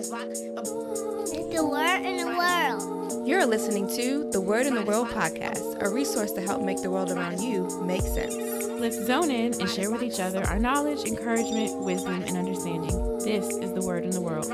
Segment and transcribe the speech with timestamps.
[0.00, 3.28] The word in the world.
[3.28, 6.90] You're listening to the Word in the World podcast, a resource to help make the
[6.90, 8.34] world around you make sense.
[8.80, 13.18] Let's zone in and share with each other our knowledge, encouragement, wisdom, and understanding.
[13.18, 14.46] This is the Word in the World.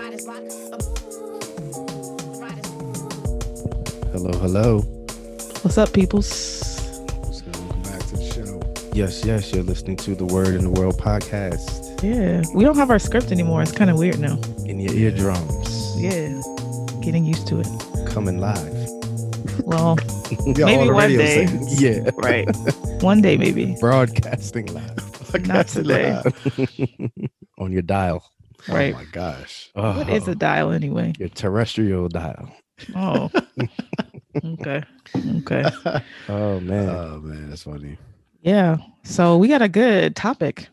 [4.10, 4.80] Hello, hello.
[5.62, 6.28] What's up, peoples?
[7.20, 7.42] What's?
[7.44, 8.90] Welcome back to the show.
[8.94, 12.90] Yes, yes, you're listening to the Word in the World podcast Yeah, we don't have
[12.90, 13.62] our script anymore.
[13.62, 14.40] It's kind of weird now.
[14.78, 15.94] In your eardrums.
[15.96, 16.40] Yeah,
[17.00, 17.66] getting used to it.
[18.06, 18.74] Coming live.
[19.64, 19.96] Well,
[20.44, 21.46] Yeah, Maybe all the one radio day.
[21.46, 21.80] stations.
[21.82, 22.10] Yeah.
[22.16, 22.48] right.
[23.02, 23.76] One day, maybe.
[23.80, 25.46] Broadcasting live.
[25.46, 26.20] Not today.
[26.56, 27.10] Live.
[27.58, 28.24] On your dial.
[28.68, 28.94] Right.
[28.94, 29.70] Oh my gosh.
[29.74, 31.12] What is Oh, a dial anyway?
[31.18, 32.50] Your terrestrial dial.
[32.96, 33.30] Oh.
[34.44, 34.82] okay.
[35.38, 35.64] Okay.
[36.28, 36.88] Oh, man.
[36.88, 37.98] Oh man, that's funny.
[38.42, 38.78] Yeah.
[39.04, 40.68] So we got a good topic.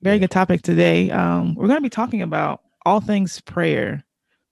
[0.00, 0.20] Very Yeah.
[0.20, 1.10] good topic today.
[1.10, 4.04] Um, we're going to be talking about all things prayer.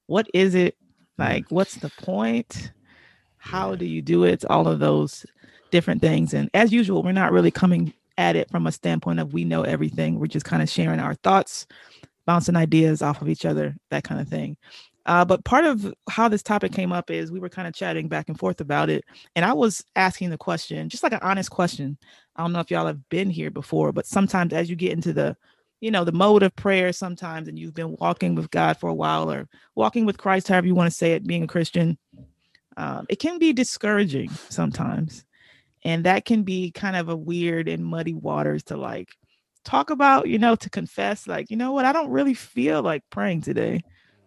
[0.07, 0.77] What is it?
[1.19, 2.73] Like, what's the point?
[3.37, 4.45] How do you do it?
[4.47, 5.27] All of those
[5.71, 6.35] different things.
[6.35, 9.63] And as usual, we're not really coming at it from a standpoint of we know
[9.63, 10.19] everything.
[10.19, 11.67] We're just kind of sharing our thoughts,
[12.27, 14.57] bouncing ideas off of each other, that kind of thing.
[15.07, 18.07] Uh, but part of how this topic came up is we were kind of chatting
[18.07, 19.05] back and forth about it.
[19.35, 21.99] And I was asking the question, just like an honest question.
[22.37, 25.13] I don't know if y'all have been here before, but sometimes as you get into
[25.13, 25.37] the,
[25.83, 28.95] you know, the mode of prayer sometimes, and you've been walking with God for a
[28.95, 31.99] while or walking with Christ, however you want to say it, being a Christian,
[32.77, 35.25] um, it can be discouraging sometimes.
[35.85, 39.09] And that can be kind of a weird and muddy waters to like
[39.65, 43.03] talk about, you know, to confess, like, you know what, I don't really feel like
[43.11, 43.83] praying today.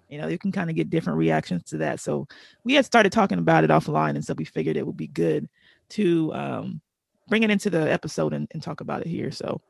[0.10, 2.02] You know, you can kind of get different reactions to that.
[2.02, 2.28] So
[2.66, 4.16] we had started talking about it offline.
[4.16, 5.48] And so we figured it would be good
[5.92, 6.82] to um,
[7.30, 9.32] bring it into the episode and, and talk about it here.
[9.32, 9.62] So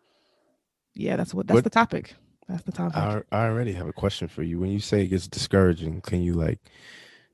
[0.95, 2.15] yeah, that's what that's What- the topic.
[2.47, 2.97] That's the topic.
[2.97, 4.59] I, I already have a question for you.
[4.59, 6.59] When you say it gets discouraging, can you like,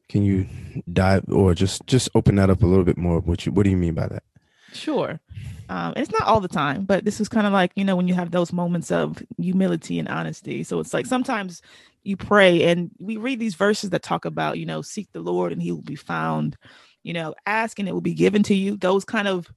[0.08, 0.48] can you
[0.94, 3.20] dive or just just open that up a little bit more?
[3.20, 4.24] What you what do you mean by that?
[4.72, 5.20] Sure.
[5.68, 8.08] Um, it's not all the time, but this is kind of like, you know, when
[8.08, 10.64] you have those moments of humility and honesty.
[10.64, 11.62] So it's like sometimes
[12.04, 15.52] you pray and we read these verses that talk about, you know, seek the Lord
[15.52, 16.56] and he will be found,
[17.04, 18.78] you know, ask and it will be given to you.
[18.78, 19.52] Those kind of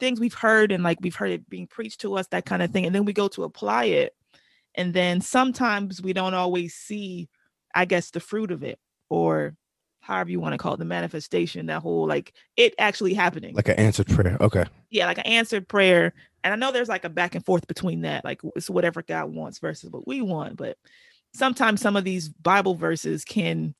[0.00, 2.70] things we've heard and like we've heard it being preached to us, that kind of
[2.70, 2.86] thing.
[2.86, 4.14] And then we go to apply it.
[4.74, 7.28] And then sometimes we don't always see,
[7.74, 8.78] I guess, the fruit of it
[9.08, 9.54] or
[10.00, 13.68] however you want to call it, the manifestation, that whole like it actually happening Like
[13.68, 14.36] an answered prayer.
[14.40, 14.64] Okay.
[14.90, 16.14] yeah, like an answered prayer.
[16.42, 19.34] And I know there's like a back and forth between that, like it's whatever God
[19.34, 20.56] wants versus what we want.
[20.56, 20.78] But
[21.34, 23.74] sometimes some of these Bible verses can,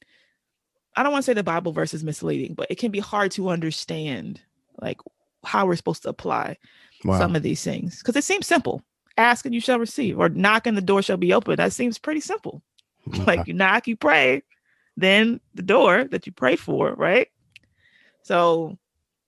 [0.95, 3.31] I don't want to say the Bible verse is misleading, but it can be hard
[3.33, 4.41] to understand
[4.81, 4.99] like
[5.45, 6.57] how we're supposed to apply
[7.05, 7.19] Wow.
[7.19, 8.83] some of these things because it seems simple.
[9.17, 11.57] Ask and you shall receive, or knock and the door shall be open.
[11.57, 12.63] That seems pretty simple.
[13.27, 14.43] Like you knock, you pray,
[14.97, 17.29] then the door that you pray for, right?
[18.23, 18.79] So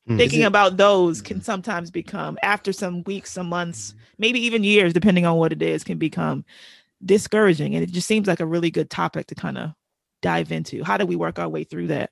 [0.06, 0.16] Hmm.
[0.16, 1.44] thinking about those can Mhm.
[1.44, 5.84] sometimes become after some weeks some months maybe even years depending on what it is
[5.84, 6.44] can become
[7.04, 9.70] discouraging and it just seems like a really good topic to kind of
[10.20, 12.10] dive into how do we work our way through that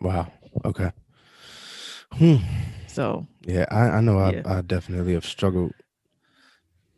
[0.00, 0.32] Wow.
[0.64, 0.90] Okay.
[2.12, 2.36] Hmm.
[2.86, 4.42] so Yeah, I, I know Yeah.
[4.44, 5.72] I, I definitely have struggled.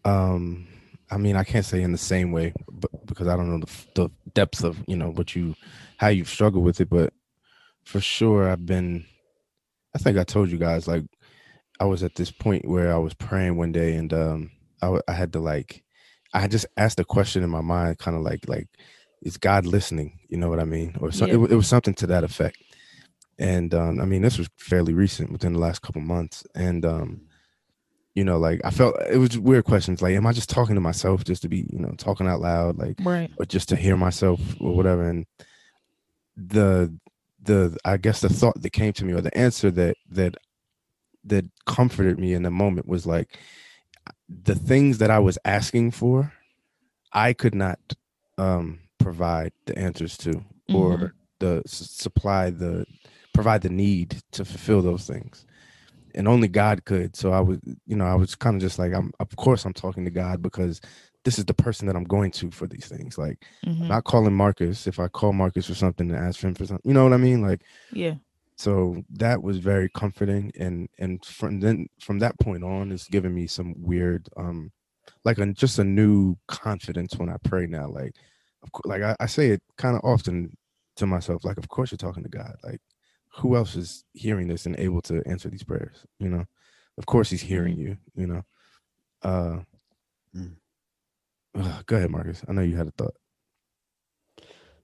[0.04, 0.66] Um,
[1.10, 3.72] I mean, I can't say in the same way, but because I don't know the,
[3.94, 5.54] the depth of you know what you
[5.98, 7.12] how you've struggled with it, but
[7.84, 9.04] for sure I've been.
[9.94, 11.04] I think I told you guys like
[11.78, 14.50] I was at this point where I was praying one day and um
[14.82, 15.84] I w- I had to like
[16.32, 18.66] I just asked a question in my mind, kind of like like
[19.22, 20.18] is God listening?
[20.28, 20.96] You know what I mean?
[21.00, 21.34] Or so, Yeah.
[21.34, 22.58] it, it was something to that effect.
[23.38, 26.44] And um, I mean, this was fairly recent, within the last couple months.
[26.54, 27.22] And um,
[28.14, 30.00] you know, like I felt it was weird questions.
[30.00, 32.78] Like, am I just talking to myself just to be, you know, talking out loud,
[32.78, 35.08] like, right or just to hear myself or whatever?
[35.08, 35.26] And
[36.36, 36.94] the
[37.42, 40.36] the I guess the thought that came to me or the answer that that
[41.24, 43.38] that comforted me in the moment was like
[44.28, 46.32] the things that I was asking for,
[47.12, 47.78] I could not
[48.38, 51.12] um provide the answers to or Mhm.
[51.40, 52.86] the s- supply the
[53.34, 55.44] provide the need to fulfill those things.
[56.14, 57.16] And only god could.
[57.16, 59.72] So i was you know i was kind of just like i'm of course i'm
[59.74, 60.80] talking to god because
[61.24, 63.18] this is the person that i'm going to for these things.
[63.18, 63.82] Like Mhm.
[63.82, 64.86] I'm not calling marcus.
[64.86, 67.16] If i call marcus for something and ask him for something you know what i
[67.18, 67.42] mean?
[67.42, 68.14] Like yeah.
[68.56, 70.52] so that was very comforting.
[70.58, 74.70] And and from then from that point on it's given me some weird um
[75.24, 77.88] like a, just a new confidence when i pray now.
[77.88, 78.14] Like
[78.62, 80.56] of course like i, I say it kind of often
[80.96, 82.54] to myself like of course you're talking to god.
[82.62, 82.80] Like
[83.36, 86.44] who else is hearing this and able to answer these prayers you know
[86.98, 88.42] of course he's hearing you you know
[89.22, 89.58] uh
[90.36, 90.56] Mm.
[91.86, 93.14] go ahead marcus i know you had a thought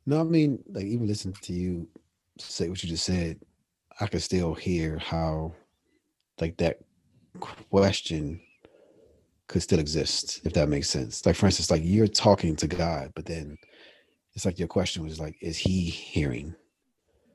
[0.07, 1.89] No, I mean, like even listening to you
[2.39, 3.39] say what you just said,
[4.01, 5.53] I could still hear how,
[6.41, 6.79] like that
[7.71, 8.41] question
[9.47, 11.27] could still exist if that makes sense.
[11.27, 13.59] Like for instance, like you're talking to God, but then
[14.35, 16.55] it's like your question was like, is He hearing?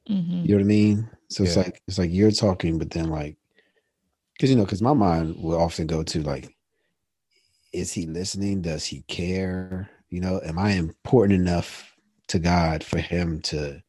[0.10, 0.46] Mhm.
[0.46, 1.10] You know what I mean?
[1.30, 3.38] So it's like it's like you're talking, but then like,
[4.34, 6.56] because you know, because my mind will often go to like,
[7.74, 8.62] is he listening?
[8.62, 9.90] Does he care?
[10.10, 11.96] You know, am I important enough
[12.28, 13.82] to God for him to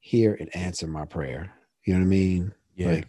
[0.00, 1.52] hear and answer my prayer?
[1.84, 2.54] You know what I mean?
[2.76, 2.88] Yeah.
[2.88, 3.08] Like,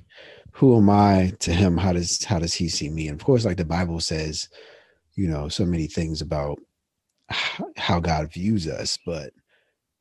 [0.52, 1.78] who am I to him?
[1.78, 3.08] How does how does he see me?
[3.08, 4.50] And of course, like the Bible says,
[5.16, 6.60] you know, so many things about
[7.78, 9.34] how God views us, but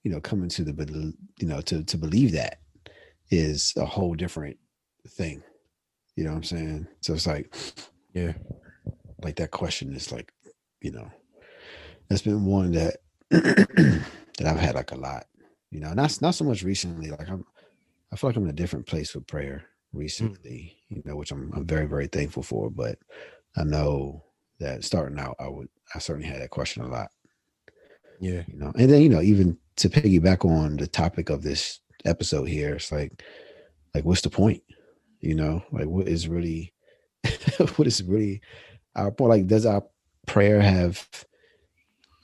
[0.02, 2.58] you know, coming to the you know to to believe that
[3.30, 4.58] is a whole different
[5.08, 5.42] thing.
[6.16, 6.86] You know what I'm saying?
[7.00, 7.54] So it's like,
[8.12, 8.34] yeah.
[9.22, 10.32] like that question is like,
[10.80, 11.10] you know,
[12.08, 12.98] that's been one that
[13.30, 14.04] that
[14.44, 15.24] I've had like a lot.
[15.70, 17.10] You know, not not so much recently.
[17.10, 17.44] Like I'm,
[18.12, 19.98] I feel like I'm in a different place with prayer hmm.
[19.98, 20.76] recently.
[20.88, 22.68] You know, which I'm I'm very very thankful for.
[22.70, 22.98] But
[23.56, 24.24] I know
[24.60, 27.08] that starting out, I would I certainly had that question a lot.
[28.20, 28.42] Yeah.
[28.46, 32.44] You know, and then you know even to piggyback on the topic of this episode
[32.48, 33.22] here, it's like,
[33.94, 34.62] like what's the point?
[35.20, 36.72] You know, like what is really,
[37.76, 38.40] what is really
[38.96, 39.30] our point?
[39.30, 39.84] Like, does our
[40.26, 41.08] prayer have,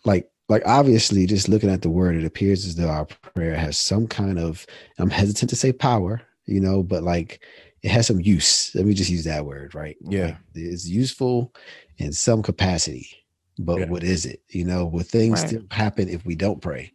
[0.05, 3.77] like, like obviously, just looking at the word, it appears as though our prayer has
[3.77, 4.67] some kind of.
[4.99, 7.45] I'm hesitant to say power, you know, but like
[7.83, 8.73] it has some use.
[8.75, 9.97] Let me just use that word, right?
[10.01, 10.27] Yeah.
[10.27, 11.53] Like, it's useful
[11.99, 13.09] in some capacity,
[13.59, 13.87] but Yeah.
[13.91, 14.43] what is it?
[14.49, 15.49] You know, will things Right.
[15.49, 16.93] still happen if we don't pray,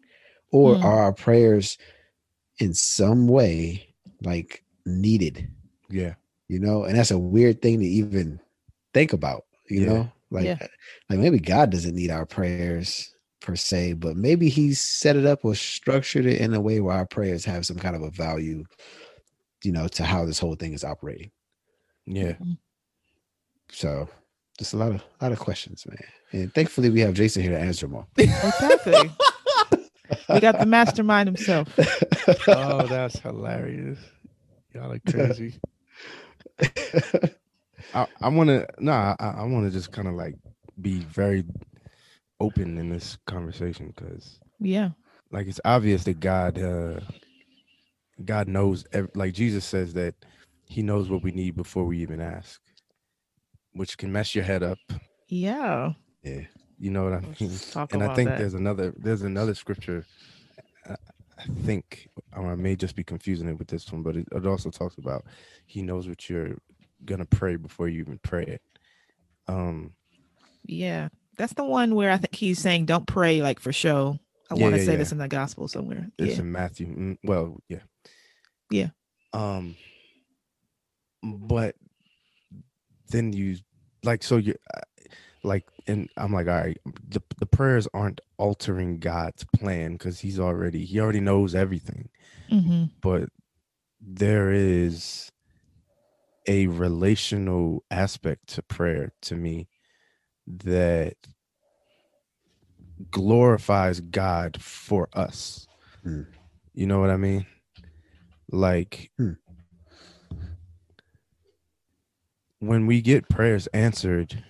[0.54, 0.84] or Mm.
[0.86, 1.78] are our prayers
[2.60, 5.50] in some way like needed?
[5.90, 6.14] Yeah.
[6.48, 8.40] you know and that's a weird thing to even
[8.94, 9.88] think about you Yeah.
[9.90, 10.58] know like Yeah.
[11.10, 15.44] like maybe god doesn't need our prayers per se but maybe he's set it up
[15.46, 18.64] or structured it in a way where our prayers have some kind of a value
[19.64, 21.32] you know to how this whole thing is operating
[22.06, 22.34] Yeah.
[23.70, 24.08] so
[24.60, 25.98] just a lot of a lot of questions man
[26.32, 29.12] and thankfully we have jason here to answer them all Exactly.
[30.30, 31.70] we got the mastermind himself.
[32.48, 34.00] oh, that's hilarious.
[34.74, 35.56] Y'all are crazy.
[37.94, 39.16] I, I want to nah.
[39.20, 40.36] I, I want to just kind of like
[40.82, 41.44] be very
[42.40, 44.90] open in this conversation because, Yeah.
[45.32, 47.00] like, it's obvious that God, uh
[48.26, 48.86] God knows.
[48.94, 50.16] Ev- like Jesus says that
[50.66, 52.62] He knows what we need before we even ask,
[53.74, 54.80] which can mess your head up.
[55.28, 55.94] Yeah.
[56.24, 56.42] yeah
[56.84, 57.52] You know what I mean?
[57.92, 58.40] and I think that.
[58.40, 60.06] there's another there's another scripture.
[60.86, 60.96] I,
[61.40, 64.46] I think, or I may just be confusing it with this one, but it, it
[64.46, 65.24] also talks about
[65.66, 66.58] He knows what you're
[67.06, 68.62] gonna pray before you even pray it.
[69.48, 69.94] Um,
[70.66, 71.08] Yeah.
[71.38, 74.20] That's the one where I think he's saying don't pray like for show.
[74.52, 74.98] I Yeah, want to yeah, say yeah.
[74.98, 76.10] this in the gospel somewhere.
[76.18, 76.88] it's in Matthew.
[76.88, 77.80] mm, Well, yeah,
[78.70, 78.90] Yeah.
[79.32, 79.78] Um,
[81.24, 81.76] but
[83.08, 83.56] then you
[84.04, 84.56] like so you
[85.44, 90.40] like, and I'm like, all right, the the prayers aren't altering God's plan because He's
[90.40, 92.10] already He already knows everything.
[92.50, 93.30] hmm but
[94.02, 95.32] there is
[96.48, 99.68] a relational aspect to prayer to me
[100.48, 101.16] that
[103.12, 105.68] glorifies God for us.
[106.04, 106.24] Hmm.
[106.74, 107.46] You know what I mean?
[108.52, 109.34] Like Hmm.
[112.60, 114.44] when we get prayers answered,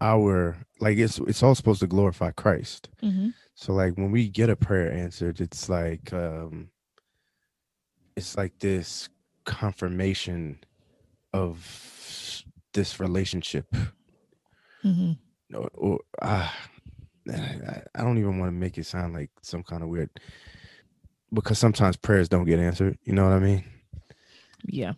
[0.00, 2.88] our like it's it's all supposed to glorify Christ.
[3.00, 6.70] hmm So like when we get a prayer answered, it's like um
[8.16, 9.08] it's like this
[9.44, 10.58] confirmation
[11.32, 13.66] of this relationship.
[14.84, 15.12] Mm-hmm.
[15.56, 16.54] Or, or ah,
[17.30, 20.10] I, I don't even want to make it sound like some kind of weird
[21.32, 22.98] because sometimes prayers don't get answered.
[23.04, 23.64] You know what I mean?
[24.64, 24.92] Yeah.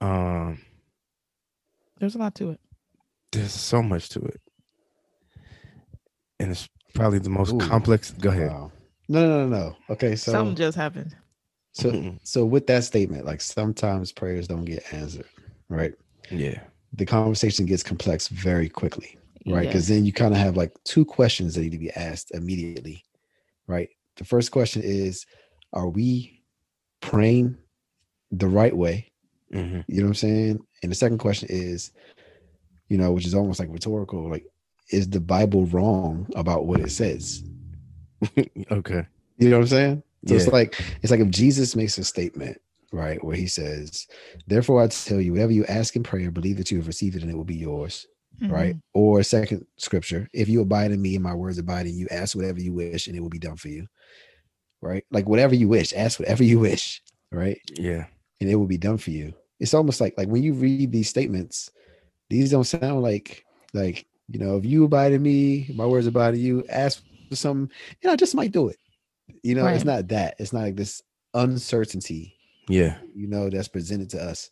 [0.00, 0.60] Um,
[1.98, 2.60] There's a lot to it.
[3.32, 4.40] There's so much to it,
[6.38, 7.58] and it's probably the most Ooh.
[7.58, 8.10] complex.
[8.12, 8.50] Go ahead.
[8.50, 8.70] wow
[9.08, 11.14] no no no no okay so Something just happened.
[11.72, 15.26] so so with that statement like sometimes prayers don't get answered
[15.68, 15.92] right
[16.30, 16.60] Yeah.
[16.94, 19.62] the conversation gets complex very quickly right?
[19.64, 19.68] Yeah.
[19.68, 23.02] Because then you kind of have like two questions that need to be asked immediately,
[23.66, 23.88] right?
[24.16, 25.26] The first question is,
[25.72, 26.44] are we
[27.00, 27.56] praying
[28.30, 29.10] the right way?
[29.52, 30.60] hmm You know what I'm saying?
[30.84, 31.90] And the second question is,
[32.92, 34.44] you know, which is almost like rhetorical, like,
[34.90, 37.42] is the Bible wrong about what it says?
[38.70, 39.06] okay.
[39.38, 40.02] You know what I'm saying?
[40.26, 42.60] So it's like it's like if Jesus makes a statement,
[42.92, 44.06] right, where he says,
[44.46, 47.22] "Therefore I tell you, whatever you ask in prayer, believe that you have received it,
[47.22, 48.06] and it will be yours."
[48.42, 48.74] right?
[48.74, 48.80] Mhm.
[48.92, 52.34] Or second scripture, if you abide in me and my words abide in you, ask
[52.34, 53.86] whatever you wish and it will be done for you.
[54.80, 55.04] Right?
[55.10, 57.60] Like whatever you wish, ask whatever you wish, right?
[57.78, 58.06] Yeah.
[58.40, 59.32] And it will be done for you.
[59.60, 61.70] It's almost like like when you read these statements,
[62.32, 66.34] these don't sound like like you know, if you abide in me, my words abide
[66.34, 67.70] in you, ask for something,
[68.02, 68.76] and I just might do it.
[69.42, 70.36] You know, it's not that.
[70.38, 71.02] It's not like this
[71.34, 72.34] uncertainty,
[72.68, 72.96] Yeah.
[73.14, 74.50] you know, that's presented to us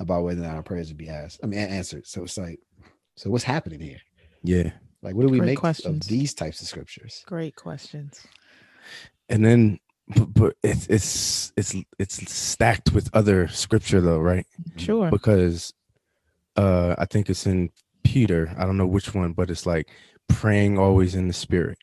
[0.00, 1.40] about whether or not our prayers would be asked.
[1.42, 2.06] I mean, answered.
[2.06, 2.58] So it's like,
[3.16, 4.00] so what's happening here?
[4.42, 4.72] Yeah.
[5.02, 6.04] Like, what do we Great make questions.
[6.04, 7.22] of these types of scriptures?
[7.26, 8.26] Great questions.
[9.28, 14.46] And then but, but it's it's it's it's stacked with other scripture though, right?
[14.76, 15.10] Sure.
[15.10, 15.72] Because
[16.56, 17.70] uh I think it's in
[18.04, 19.90] Peter, I don't know which one, but it's like
[20.28, 21.78] praying always in the spirit.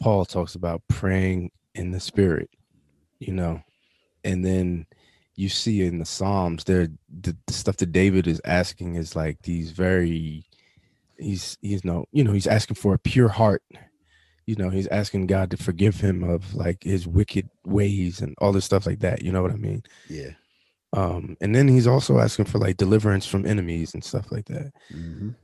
[0.00, 2.50] Paul talks about praying in the spirit,
[3.18, 3.62] you know.
[4.24, 4.86] And then
[5.36, 9.42] you see in the Psalms there the, the stuff that David is asking is like
[9.42, 10.44] these very
[11.18, 13.62] he's he's no you know he's asking for a pure heart
[14.46, 18.52] you know he's asking god to forgive him of like his wicked ways and all
[18.52, 20.30] this stuff like that you know what i mean Yeah.
[20.94, 24.72] Um and then he's also asking for like deliverance from enemies and stuff like that
[24.92, 25.34] Mhm.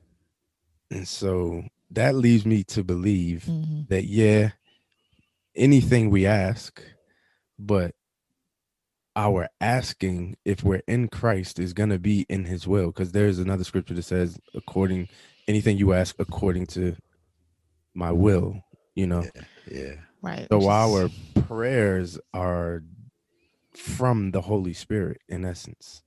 [0.91, 3.89] and so that leads me to believe Mhm.
[3.89, 4.53] that yeah
[5.55, 6.83] anything we ask
[7.59, 7.95] but
[9.17, 13.39] our asking if we're in christ is going to be in his will because there's
[13.39, 15.09] another scripture that says according
[15.47, 16.97] anything you ask according to
[17.95, 18.61] my will
[18.97, 19.43] you know Yeah.
[19.71, 19.95] Yeah.
[20.23, 20.47] Right.
[20.51, 21.09] so which our
[21.47, 22.83] prayers are
[23.77, 26.03] from the holy spirit in essence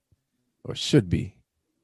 [0.63, 1.35] or should be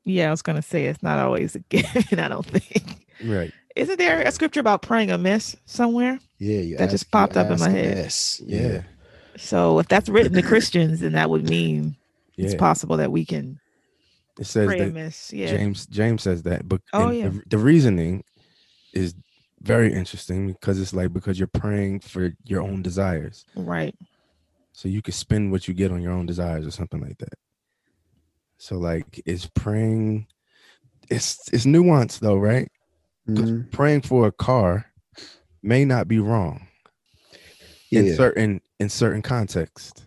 [0.06, 2.20] Yeah, I was gonna say it's not always a given.
[2.20, 3.06] I don't think.
[3.26, 6.20] right Isn't there a scripture about praying amiss somewhere?
[6.40, 6.60] Yeah.
[6.60, 7.98] You That just ask- you popped up in my head.
[7.98, 8.42] Yes.
[8.46, 8.84] yeah
[9.38, 11.96] So if that's written to Christians, then that would mean
[12.36, 13.60] yeah it's possible that we can
[14.40, 15.32] it says pray that amiss.
[15.32, 15.48] Yeah.
[15.56, 17.30] James James says that, but Oh, yeah.
[17.30, 18.24] the, the reasoning
[18.94, 19.14] is
[19.62, 23.96] very interesting because it's like because you're praying for your own desires, Right.
[24.74, 27.34] So you can spend what you get on your own desires or something like that.
[28.58, 30.28] So like, it's praying.
[31.10, 32.70] It's it's nuanced though, right?
[33.30, 33.72] Mhm.
[33.72, 34.86] praying for a car
[35.62, 36.68] may not be wrong
[37.90, 40.04] in certain in certain context,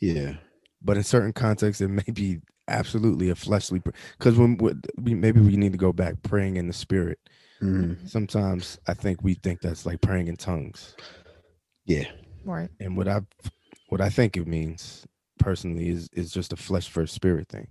[0.00, 0.36] Yeah.
[0.82, 3.82] but in certain contexts it may be absolutely a fleshly.
[4.18, 7.18] Because when when- we maybe we need to go back praying in the spirit.
[7.60, 8.08] Mhm.
[8.08, 10.94] sometimes I think we think that's like praying in tongues.
[11.86, 12.04] Yeah.
[12.44, 12.70] Right.
[12.80, 13.20] And what I
[13.88, 15.06] what I think it means
[15.38, 17.68] personally is is just a flesh first spirit thing.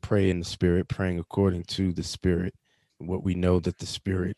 [0.00, 2.54] Pray in the spirit, praying according to the spirit,
[2.98, 4.36] what we know that the spirit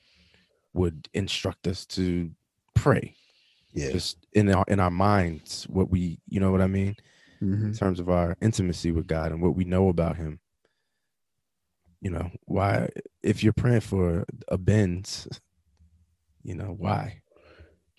[0.73, 2.31] would instruct us to
[2.75, 3.15] pray.
[3.73, 3.91] Yeah.
[3.93, 6.97] Just in our in our minds, what we you know what I mean?
[7.43, 7.65] Mhm.
[7.65, 10.41] In terms of our intimacy with God and what we know about him.
[12.01, 12.89] You know, why
[13.23, 15.27] if you're praying for a Benz,
[16.43, 17.23] you know, why?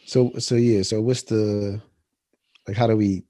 [0.07, 0.81] So so yeah.
[0.83, 1.81] So what's the
[2.67, 2.77] like?
[2.77, 3.23] How do we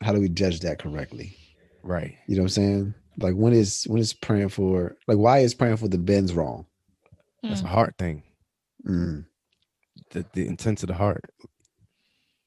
[0.00, 1.36] how do we judge that correctly?
[1.82, 2.14] Right.
[2.26, 2.94] You know what I'm saying?
[3.18, 6.66] Like when is when is praying for like why is praying for the Benz wrong?
[7.42, 7.68] That's a Mm.
[7.68, 8.22] heart thing.
[8.88, 9.26] Mm.
[10.10, 11.24] The the intent of the heart.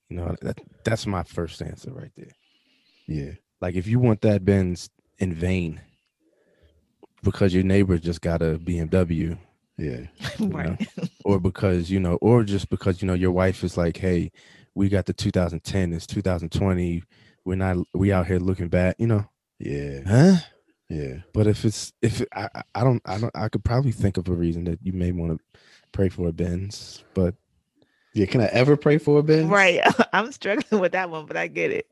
[0.09, 2.31] You know, that that's my first answer right there.
[3.07, 3.31] Yeah.
[3.61, 4.89] Like if you want that Benz
[5.19, 5.79] in vain
[7.23, 9.37] because your neighbor just got a BMW
[9.77, 10.07] Yeah.
[10.39, 10.87] right.
[11.25, 14.31] or because, you know, or just because, you know, your wife is like, hey,
[14.73, 17.03] we got the 2010, it's 2020.
[17.45, 19.25] We're not we out here looking bad, you know.
[19.59, 19.99] Yeah.
[20.05, 20.35] Huh?
[20.89, 21.17] Yeah.
[21.33, 24.17] But if it's if it, I I- I don't I don't I could probably think
[24.17, 25.59] of a reason that you may want to
[25.91, 27.35] pray for a Benz, but
[28.13, 28.25] Yeah.
[28.27, 29.49] Can I ever pray for a Benz?
[29.49, 29.81] Right.
[30.13, 31.87] I'm struggling with that one, but I get it.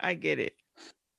[0.00, 0.54] I get it.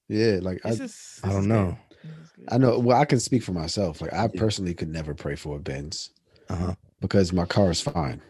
[0.08, 0.40] Yeah.
[0.42, 1.78] Like I, This is, I don't know.
[1.89, 1.89] good.
[2.04, 2.46] This is good.
[2.52, 2.80] I know.
[2.80, 4.02] Well, I can speak for myself.
[4.02, 6.12] Like I personally could never pray for a Benz
[6.50, 6.76] Uh-huh.
[7.02, 8.22] because my car is fine.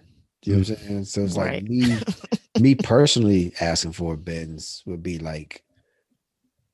[0.43, 1.05] You know what I'm saying?
[1.05, 1.61] So it's Right.
[1.61, 1.97] like me,
[2.59, 5.63] me personally asking for a Benz would be like,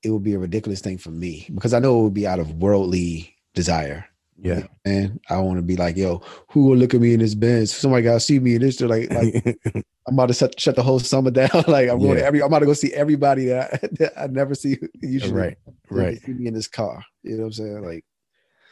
[0.04, 2.40] it would be a ridiculous thing for me because I know it would be out
[2.40, 4.06] of worldly desire.
[4.38, 4.68] Yeah.
[4.86, 7.74] And I want to be like, yo, who will look at me in this Benz?
[7.74, 8.78] Somebody got to see me in this.
[8.78, 9.58] They're like, like
[10.08, 11.50] I'm about to shut, shut the whole summer down.
[11.68, 14.28] like I'm going to every, I'm about to go see everybody that I, that I
[14.28, 15.34] never see usually.
[15.34, 15.58] right.
[15.90, 16.22] Right.
[16.22, 17.04] See me in this car.
[17.24, 17.82] You know what I'm saying?
[17.84, 18.06] Like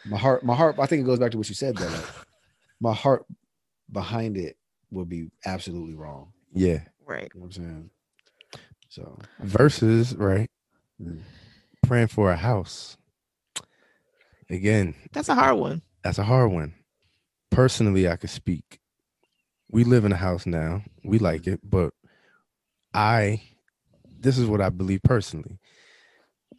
[0.05, 0.75] my heart, my heart.
[0.79, 1.87] I think it goes back to what you said though.
[1.87, 2.05] Like,
[2.79, 3.25] my heart
[3.91, 4.55] behind it
[4.91, 6.31] will be absolutely wrong.
[6.53, 6.81] Yeah.
[7.07, 7.31] right.
[7.33, 7.89] You know what I'm saying?
[8.89, 10.51] So Versus, right?
[11.01, 11.21] mm,
[11.81, 12.97] Praying for a house.
[14.49, 15.81] Again, That's a hard one.
[16.03, 16.73] That's a hard one.
[17.49, 18.79] Personally, I could speak.
[19.69, 20.83] We live in a house now.
[21.03, 21.93] We like it, but
[22.93, 23.41] I
[24.19, 25.59] this is what I believe personally.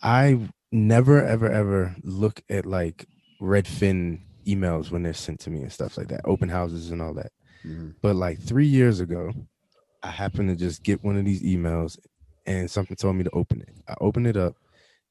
[0.02, 3.06] I never ever ever look at like
[3.40, 7.14] Redfin emails when they're sent to me and stuff like that, open houses and all
[7.14, 7.32] that.
[7.64, 7.94] Mhm.
[8.02, 9.32] But like three years ago,
[10.02, 11.98] I happened to just get one of these emails
[12.46, 13.74] and something told me to open it.
[13.88, 14.56] I opened it up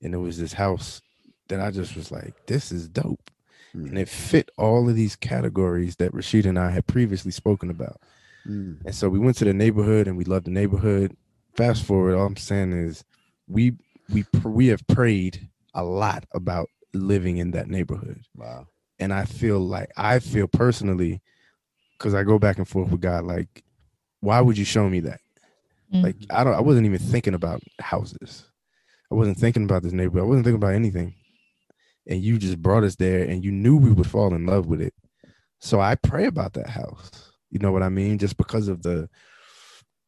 [0.01, 1.01] and it was this house
[1.47, 3.31] that I just was like, this is dope.
[3.75, 3.89] Mm.
[3.89, 7.99] And it fit all of these categories that Rashida and I had previously spoken about.
[8.47, 8.85] Mm.
[8.85, 11.15] And so we went to the neighborhood and we loved the neighborhood.
[11.55, 13.03] Fast forward, all I'm saying is
[13.47, 13.73] we
[14.09, 18.21] we we have prayed a lot about living in that neighborhood.
[18.35, 18.67] Wow.
[18.99, 21.21] And I feel like I feel personally,
[21.97, 23.63] because I go back and forth with God, like,
[24.19, 25.19] why would you show me that?
[26.01, 28.45] Like I don't I wasn't even thinking about houses.
[29.11, 30.23] I wasn't thinking about this neighborhood.
[30.23, 31.13] I wasn't thinking about anything.
[32.07, 34.81] And you just brought us there and you knew we would fall in love with
[34.81, 34.93] it.
[35.59, 37.31] So I pray about that house.
[37.49, 38.17] You know what I mean?
[38.17, 39.07] Just because of the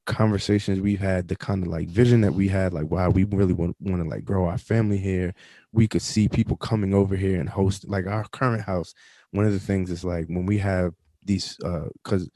[0.06, 3.54] conversations we've had, the kind of like vision that we had, like wow, we really
[3.54, 5.34] want, want to like grow our family here.
[5.72, 8.94] We could see people coming over here and host like our current house.
[9.32, 10.94] One of the things is like when we have
[11.26, 12.30] these uh because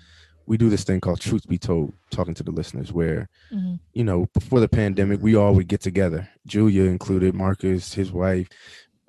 [0.48, 3.80] we do this thing called truth be told talking to the listeners where Mhm.
[3.94, 8.48] you know before the pandemic we all would get together julia included marcus his wife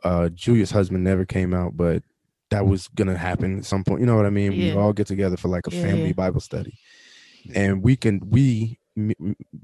[0.04, 2.02] uh julia's husband never came out but
[2.50, 4.00] that was gonna happen at some point.
[4.00, 4.56] You know what i mean?
[4.56, 6.72] We all get together for like a Yeah, family bible study.
[7.54, 8.78] And we can we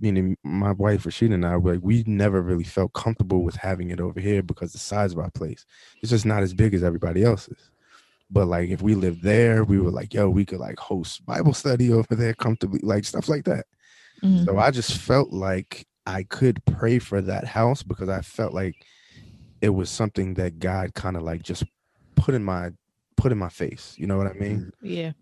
[0.01, 4.01] meaning my wife Rashida and I like we never really felt comfortable with having it
[4.01, 5.67] over here because the size of our place
[6.01, 7.71] it's just not as big as everybody else's.
[8.31, 11.55] But like if we lived there we were like yo we could like host bible
[11.55, 13.67] study over there comfortably like stuff like that.
[14.23, 14.45] Mhm.
[14.45, 18.77] so I just felt like I could pray for that house because I felt like
[19.67, 21.65] it was something that God kind of like just
[22.15, 22.71] put in my
[23.17, 23.97] put in my face.
[23.99, 24.71] You know what I mean?
[24.81, 25.13] Yeah.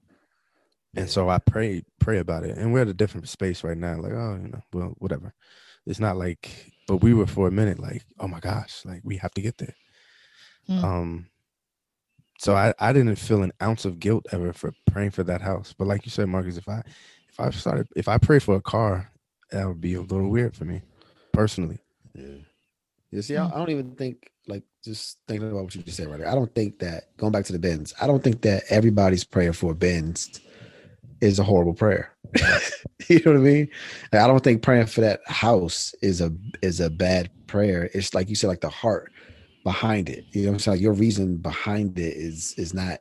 [0.95, 2.59] And so I prayed pray about it.
[2.59, 3.97] And we're at a different space right now.
[3.97, 5.33] Like, oh, you know, well, whatever.
[5.87, 9.17] It's not like, but we were for a minute like, oh my gosh, like we
[9.17, 9.75] have to get there.
[10.69, 10.85] Mm.
[10.85, 11.27] Um
[12.39, 15.75] so I, I didn't feel an ounce of guilt ever for praying for that house.
[15.77, 16.83] But like you said, Marcus, if I
[17.31, 19.11] if I started if I pray for a car,
[19.53, 20.83] that would be a little weird for me
[21.33, 21.79] personally.
[22.15, 22.45] Yeah.
[23.15, 23.55] You see, I, mm.
[23.55, 26.29] I don't even think like just thinking about what you just said right there.
[26.29, 29.53] I don't think that going back to the Benz, I don't think that everybody's prayer
[29.53, 30.41] for Benz
[31.21, 32.13] is a horrible prayer.
[33.09, 33.69] you know what I mean?
[34.13, 37.89] Like, I don't think praying for that house is a is a bad prayer.
[37.95, 39.13] It's like you said, like the heart
[39.63, 40.25] behind it.
[40.33, 40.77] You know what I'm saying?
[40.79, 42.99] Like your reason behind it is is not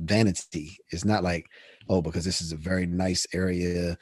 [0.00, 0.76] vanity.
[0.90, 1.46] It's not like,
[1.88, 3.96] oh, because this is a very nice area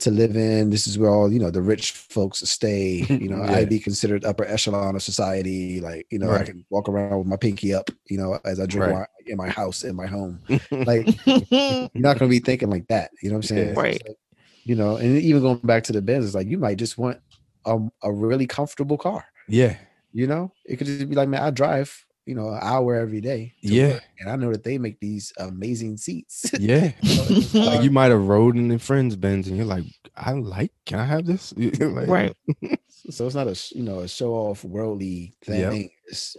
[0.00, 0.70] to live in.
[0.70, 3.04] This is where all you know the rich folks stay.
[3.08, 3.52] You know, Yeah.
[3.56, 5.80] I'd be considered upper echelon of society.
[5.80, 7.90] Like you know, I can walk around with my pinky up.
[8.10, 8.92] You know, as I drink Right.
[8.94, 10.40] wine in my house in my home.
[10.70, 13.10] Like you're not going to be thinking like that.
[13.22, 13.74] You know what I'm saying?
[13.74, 14.02] Right.
[14.06, 14.16] Like,
[14.64, 17.18] you know, and even going back to the Benz, it's like you might just want
[17.64, 19.24] a, a really comfortable car.
[19.48, 19.76] yeah.
[20.12, 23.20] You know, it could just be like, man, I drive, you know, an hour every
[23.20, 23.54] day.
[23.60, 23.92] Yeah.
[23.94, 26.50] work, and I know that they make these amazing seats.
[26.58, 26.92] Yeah.
[27.02, 29.84] You like you might have rode in the friends Benz and you're like,
[30.16, 31.54] I like, can I have this?
[31.80, 32.36] Like, right.
[33.10, 35.60] so it's not a you know a show off worldly thing.
[35.60, 35.90] Yep.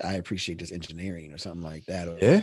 [0.04, 2.08] I appreciate this engineering or something like that.
[2.08, 2.42] Or, Yeah.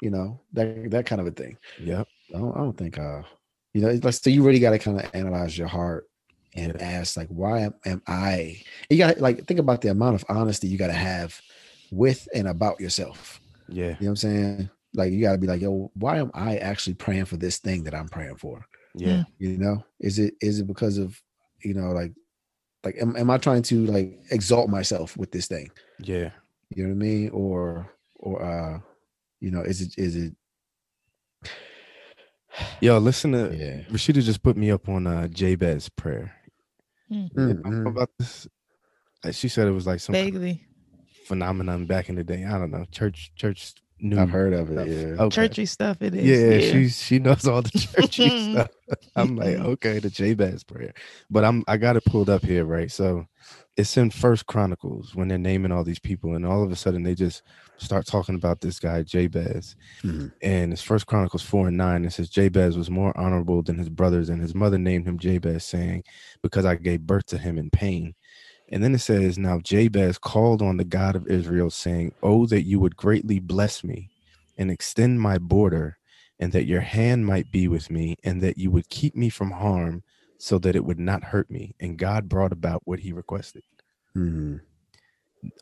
[0.00, 1.56] you know that that kind of a thing.
[1.80, 2.06] Yep.
[2.34, 3.22] I don't, I don't think uh
[3.72, 6.08] you know like so you really got to kind of analyze your heart
[6.54, 6.84] and Yeah.
[7.00, 10.24] ask like why am, am I you got to like think about the amount of
[10.28, 11.40] honesty you got to have
[11.92, 13.40] with and about yourself.
[13.68, 13.84] Yeah.
[13.84, 14.70] You know what I'm saying?
[14.94, 17.84] Like you got to be like, yo, why am I actually praying for this thing
[17.84, 18.66] that I'm praying for?
[18.94, 19.24] Yeah.
[19.38, 21.20] You know, is it is it because of
[21.62, 22.12] you know like
[22.84, 25.70] like am, am I trying to like exalt myself with this thing?
[26.00, 26.30] Yeah.
[26.74, 27.30] You know what I mean?
[27.30, 28.80] Or or uh
[29.40, 30.34] you know, is it is it
[32.80, 33.82] Yo, listen to yeah.
[33.94, 36.34] Rashida just put me up on uh Jabez prayer.
[37.10, 37.86] Mm, You know mm.
[37.86, 38.46] about this?
[39.24, 40.66] Like, she said it was like some kind of Vaguely.
[41.32, 42.44] Phenomenon back in the day.
[42.44, 42.84] I don't know.
[42.92, 44.74] Church church knew I've heard of it.
[44.74, 44.88] stuff.
[44.88, 45.22] Yeah.
[45.24, 45.34] Okay.
[45.34, 46.24] Churchy stuff it is.
[46.26, 48.68] Yeah, she she knows all the churchy stuff.
[49.16, 49.64] I'm like, Mhm.
[49.74, 50.92] okay, the Jabez prayer.
[51.30, 52.90] But I'm I got it pulled up here, right?
[52.90, 53.26] So
[53.78, 57.02] it's in First Chronicles when they're naming all these people, and all of a sudden
[57.02, 57.42] they just
[57.78, 59.74] start talking about this guy Jabez.
[60.02, 60.32] Mhm.
[60.42, 62.04] And it's First Chronicles four and nine.
[62.04, 65.64] It says Jabez was more honorable than his brothers, and his mother named him Jabez,
[65.64, 66.02] saying,
[66.42, 68.14] "Because I gave birth to him in pain."
[68.72, 72.62] And then it says, Now Jabez called on the God of Israel, saying, Oh, that
[72.62, 74.08] you would greatly bless me
[74.56, 75.98] and extend my border,
[76.40, 79.50] and that your hand might be with me, and that you would keep me from
[79.50, 80.02] harm,
[80.38, 81.74] so that it would not hurt me.
[81.78, 83.62] And God brought about what he requested.
[84.16, 84.60] Mhm.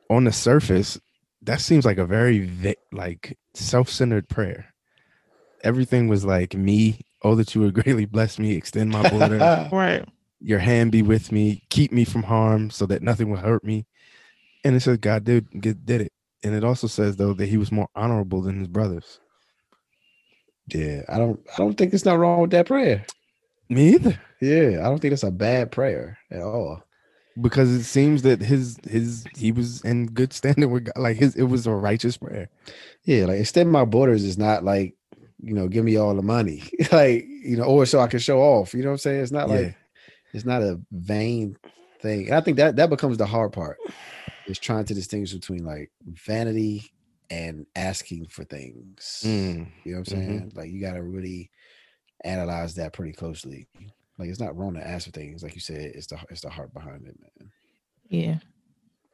[0.09, 1.01] On the surface,
[1.42, 4.73] that seems like a very vi- like self-centered prayer.
[5.64, 7.01] Everything was like me.
[7.23, 10.09] Oh, that you would greatly bless me, extend my border, Right.
[10.40, 13.87] Your hand be with me, keep me from harm, so that nothing will hurt me.
[14.64, 17.72] And it says God did did it, and it also says though that he was
[17.72, 19.20] more honorable than his brothers.
[20.68, 23.05] Yeah, I don't I don't think there's nothing wrong with that prayer.
[23.68, 24.20] Me either.
[24.40, 26.83] Yeah, I don't think that's a bad prayer at all.
[27.40, 30.94] Because it seems that his his he was in good standing with God.
[30.96, 32.48] Like his it was a righteous prayer.
[33.05, 34.94] Yeah, like extend my borders is not like,
[35.38, 36.64] you know, give me all the money.
[36.92, 38.74] like, you know, or so I can show off.
[38.74, 39.22] You know what I'm saying?
[39.22, 39.55] It's not Yeah.
[39.55, 39.76] like
[40.33, 41.57] it's not a vain
[42.01, 42.27] thing.
[42.27, 43.79] And I think that that becomes the hard part.
[44.47, 46.93] Is trying to distinguish between like vanity
[47.31, 49.23] and asking for things.
[49.25, 50.29] Mm, You know what I'm Mhm.
[50.29, 50.53] saying?
[50.57, 51.51] Like you gotta really
[52.25, 53.69] analyze that pretty closely.
[54.19, 56.51] Like it's not wrong to ask for things, like you said, it's the it's the
[56.51, 57.53] heart behind it, man.
[58.09, 58.38] Yeah.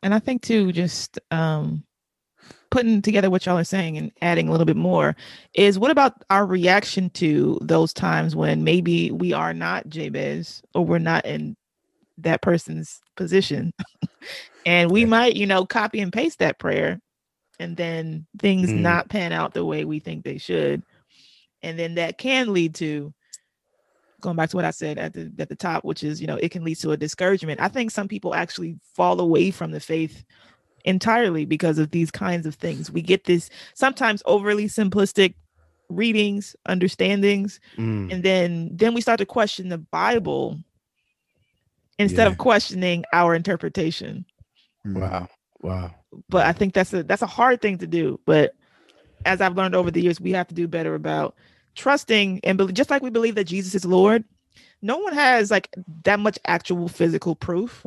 [0.02, 1.84] And I think too, just um
[2.70, 5.16] putting together what y'all are saying and adding a little bit more
[5.54, 10.84] is what about our reaction to those times when maybe we are not Jabez or
[10.84, 11.56] we're not in
[12.18, 13.72] that person's position
[14.66, 17.00] and we might, you know, copy and paste that prayer
[17.58, 18.80] and then things Mhm.
[18.80, 20.82] not pan out the way we think they should.
[21.62, 23.12] And then that can lead to
[24.20, 26.36] going back to what I said at the at the top, which is you know
[26.36, 27.60] it can lead to a discouragement.
[27.60, 30.24] I think some people actually fall away from the faith
[30.86, 32.90] entirely because of these kinds of things.
[32.90, 35.34] We get this sometimes overly simplistic
[35.88, 40.58] readings, understandings, mm, and then then we start to question the Bible
[41.98, 42.28] instead Yeah.
[42.32, 44.24] of questioning our interpretation.
[44.86, 45.00] Mhm.
[45.00, 45.28] wow.
[45.60, 45.94] Wow.
[46.28, 48.20] But I think that's a that's a hard thing to do.
[48.26, 48.54] But
[49.24, 51.34] as I've learned over the years, we have to do better about
[51.74, 54.24] trusting and bel just like we believe that Jesus is Lord.
[54.82, 57.84] No one has like that much actual physical proof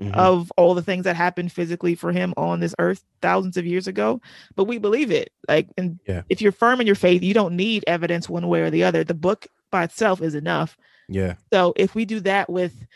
[0.00, 0.14] Mhm.
[0.14, 3.88] of all the things that happened physically for him on this earth thousands of years
[3.88, 4.20] ago,
[4.54, 5.32] but we believe it.
[5.48, 6.22] Like, and Yeah.
[6.28, 9.02] if you're firm in your faith, you don't need evidence one way or the other.
[9.02, 10.76] The book by itself is enough.
[11.08, 11.34] yeah.
[11.52, 12.86] So if we do that with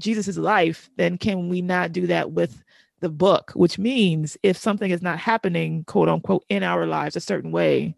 [0.00, 2.62] Jesus's life, then can we not do that with
[3.00, 3.52] the book?
[3.54, 7.94] Which means if something is not happening, quote unquote, in our lives a certain way,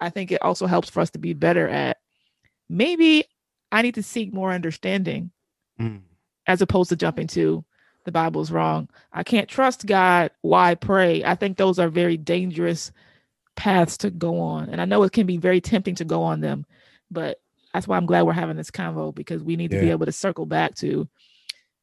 [0.00, 1.96] I think it also helps for us to be better at
[2.68, 3.24] maybe
[3.72, 5.30] I need to seek more understanding
[5.80, 6.02] Mm,
[6.46, 7.64] as opposed to jumping to
[8.04, 8.88] the Bible's wrong.
[9.12, 10.30] I can't trust God.
[10.42, 11.24] Why pray?
[11.24, 12.92] I think those are very dangerous
[13.56, 14.68] paths to go on.
[14.68, 16.66] And I know it can be very tempting to go on them,
[17.10, 17.40] but
[17.72, 20.12] that's why I'm glad we're having this convo because we need to be able to
[20.12, 21.08] circle back to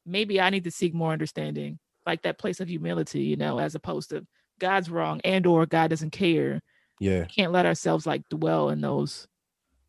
[0.06, 3.74] maybe I need to seek more understanding, like that place of humility, you know, as
[3.74, 4.26] opposed to
[4.58, 6.60] God's wrong and or God doesn't care.
[7.00, 7.24] yeah.
[7.24, 9.26] Can't let ourselves like dwell in those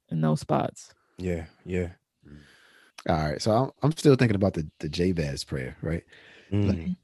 [0.09, 0.93] in those spots.
[1.17, 1.45] Yeah.
[1.65, 1.89] Yeah.
[3.09, 3.41] All right.
[3.41, 6.03] So I'm, I'm still thinking about the, the Jabez prayer, right?
[6.51, 6.95] Mm,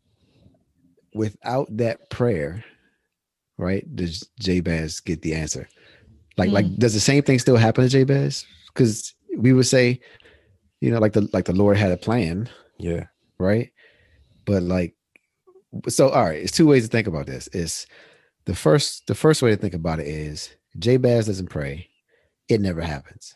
[1.13, 2.63] Without that prayer,
[3.57, 5.67] right, does Jabez get the answer?
[6.37, 8.45] Like, like, does the same thing still happen to Jabez?
[8.67, 9.99] Because we would say,
[10.79, 13.07] you know, like the like the Lord had a plan, yeah.
[13.37, 13.71] right?
[14.45, 14.95] But like,
[15.89, 17.47] so all right, it's two ways to think about this.
[17.49, 17.85] Is
[18.45, 21.89] the first the first way to think about it is Jabez doesn't pray,
[22.47, 23.35] it never happens.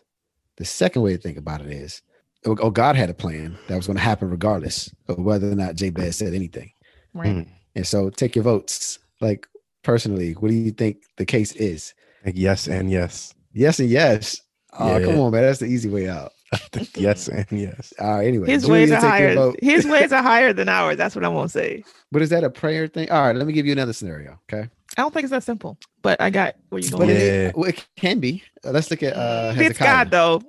[0.58, 2.02] The second way to think about it is,
[2.46, 5.56] oh, oh, God had a plan that was going to happen regardless of whether or
[5.56, 6.72] not Jabez said anything.
[7.14, 7.36] Right.
[7.36, 9.00] Mm, And so, take your votes.
[9.22, 9.48] Like
[9.84, 11.94] personally, what do you think the case is?
[12.26, 13.34] like yes and yes.
[13.54, 14.40] Yes and yes.
[14.80, 15.06] Oh, Yeah.
[15.06, 16.32] come on, man, that's the easy way out.
[16.96, 17.94] yes and yes.
[18.00, 19.52] All right, anyway, His ways are higher.
[19.62, 20.98] His ways are higher than ours.
[20.98, 21.84] That's what I'm gonna say.
[22.12, 23.10] But is that a prayer thing?
[23.12, 24.40] All right, let me give you another scenario.
[24.52, 24.70] Okay.
[24.98, 27.10] I don't think it's that simple, but I got where you're But going.
[27.10, 27.52] it, Yeah.
[27.56, 28.44] well, it can be.
[28.64, 30.42] Uh, let's look at uh it's God though.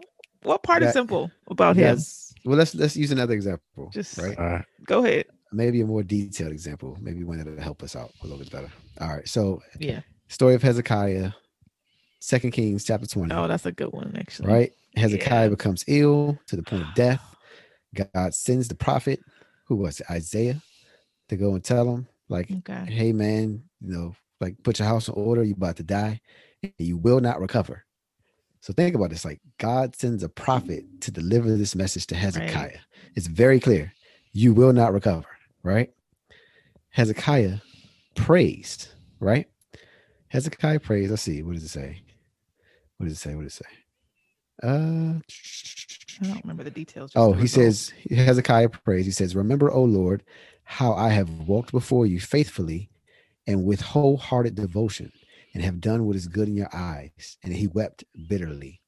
[0.45, 1.95] What part is simple about Yeah.
[1.95, 1.99] him?
[2.45, 3.91] Well, let's let's use another example.
[3.93, 4.39] Just- right.
[4.39, 4.65] All right.
[4.87, 5.27] Go ahead.
[5.53, 6.97] Maybe a more detailed example.
[7.01, 8.71] Maybe one that'll help us out a little bit better.
[9.01, 9.27] All right.
[9.29, 10.01] So Yeah.
[10.29, 11.33] story of Hezekiah,
[12.21, 13.33] Second Kings chapter 20.
[13.35, 14.49] Oh, that's a good one, actually.
[14.49, 14.73] right?
[14.97, 15.49] Hezekiah Yeah.
[15.49, 17.21] becomes ill to the point of death.
[18.13, 19.21] God sends the prophet,
[19.67, 20.61] who was it, Isaiah,
[21.29, 22.87] to go and tell him, like, Okay.
[22.93, 26.21] hey man, you know, like put your house in order, You're about to die,
[26.63, 27.85] and you will not recover.
[28.65, 32.79] So think about this: like God sends a prophet to deliver this message to Hezekiah.
[33.15, 33.93] It's very clear.
[34.33, 35.27] You will not recover,
[35.63, 35.93] right?
[36.89, 37.59] Hezekiah
[38.15, 38.89] praised,
[39.21, 39.49] right?
[40.29, 41.11] Hezekiah praised.
[41.11, 42.01] Let's see, what does it say?
[42.97, 43.35] What does it say?
[43.35, 43.71] What does it say?
[44.63, 45.19] Uh
[46.23, 47.13] I don't remember the details.
[47.15, 49.05] Oh, he says, Hezekiah prays.
[49.05, 50.23] He says, Remember, O Lord,
[50.63, 52.89] how I have walked before you faithfully
[53.47, 55.13] and with wholehearted devotion,
[55.55, 57.39] and have done what is good in your eyes.
[57.43, 58.81] And he wept bitterly.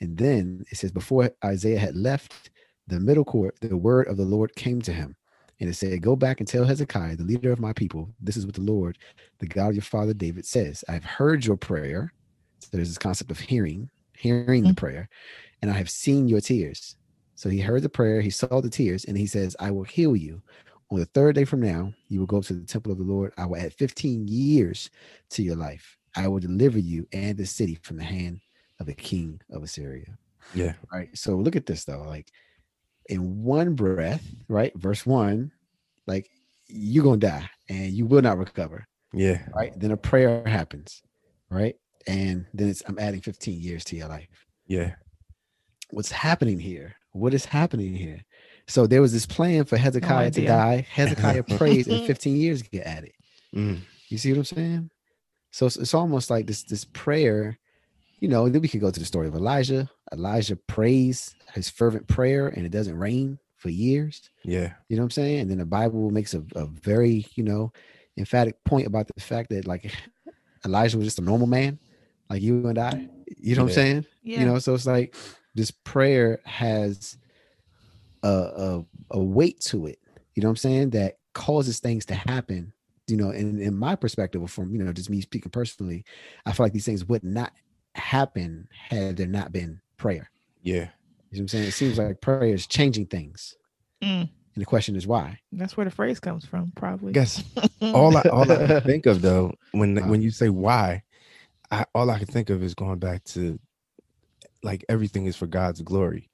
[0.00, 2.50] And then it says, Before Isaiah had left
[2.86, 5.16] the middle court, the word of the Lord came to him.
[5.60, 8.44] And it said, Go back and tell Hezekiah, the leader of my people, this is
[8.46, 8.98] what the Lord,
[9.38, 10.84] the God of your father David, says.
[10.88, 12.12] I've heard your prayer.
[12.60, 14.76] So there's this concept of hearing, hearing the Mm.
[14.76, 15.08] prayer,
[15.62, 16.96] and I have seen your tears.
[17.34, 20.14] So he heard the prayer, he saw the tears, and he says, I will heal
[20.16, 20.42] you.
[20.90, 23.32] On the third day from now, you will go to the temple of the Lord.
[23.38, 24.90] I will add 15 years
[25.30, 25.96] to your life.
[26.16, 28.40] I will deliver you and the city from the hand
[28.80, 30.18] of the king of Assyria.
[30.54, 30.74] Yeah.
[30.92, 31.08] Right.
[31.16, 32.02] So look at this though.
[32.02, 32.28] Like
[33.08, 34.72] in one breath, right?
[34.76, 35.52] Verse one,
[36.06, 36.28] like
[36.66, 38.86] you're gonna die and you will not recover.
[39.12, 39.42] Yeah.
[39.54, 39.72] Right.
[39.78, 41.02] Then a prayer happens,
[41.50, 41.76] right?
[42.06, 44.46] And then it's I'm adding 15 years to your life.
[44.66, 44.94] Yeah.
[45.90, 46.96] What's happening here?
[47.12, 48.24] What is happening here?
[48.66, 50.86] So there was this plan for Hezekiah to die.
[50.90, 53.12] Hezekiah prays, and 15 years get added.
[53.54, 53.80] Mm.
[54.08, 54.90] You see what I'm saying?
[55.52, 57.58] So it's, it's almost like this this prayer,
[58.18, 59.88] you know, then we could go to the story of Elijah.
[60.12, 64.30] Elijah prays his fervent prayer and it doesn't rain for years.
[64.44, 64.72] Yeah.
[64.88, 65.40] You know what I'm saying?
[65.40, 67.72] And then the Bible makes a, a very, you know,
[68.18, 69.94] emphatic point about the fact that like
[70.64, 71.78] Elijah was just a normal man,
[72.28, 73.08] like you and I.
[73.36, 74.06] You know what I'm saying?
[74.22, 74.40] Yeah.
[74.40, 75.14] You know, so it's like
[75.54, 77.16] this prayer has
[78.22, 79.98] a, a a weight to it.
[80.34, 80.90] You know what I'm saying?
[80.90, 82.72] That causes things to happen.
[83.08, 86.04] You know, and in my perspective, or from you know, just me speaking personally,
[86.46, 87.52] I feel like these things would not
[87.94, 90.30] happen had there not been prayer.
[90.62, 90.74] Yeah.
[90.74, 90.88] You know
[91.30, 91.64] what I'm saying?
[91.68, 93.56] It seems like prayer is changing things.
[94.02, 94.28] Mm.
[94.54, 95.38] And the question is why?
[95.50, 97.12] That's where the phrase comes from, probably.
[97.14, 97.42] Yes.
[97.80, 100.06] all I all I think of though, when Uh.
[100.08, 101.02] when you say why,
[101.70, 103.58] I all I can think of is going back to
[104.62, 106.28] like everything is for God's glory.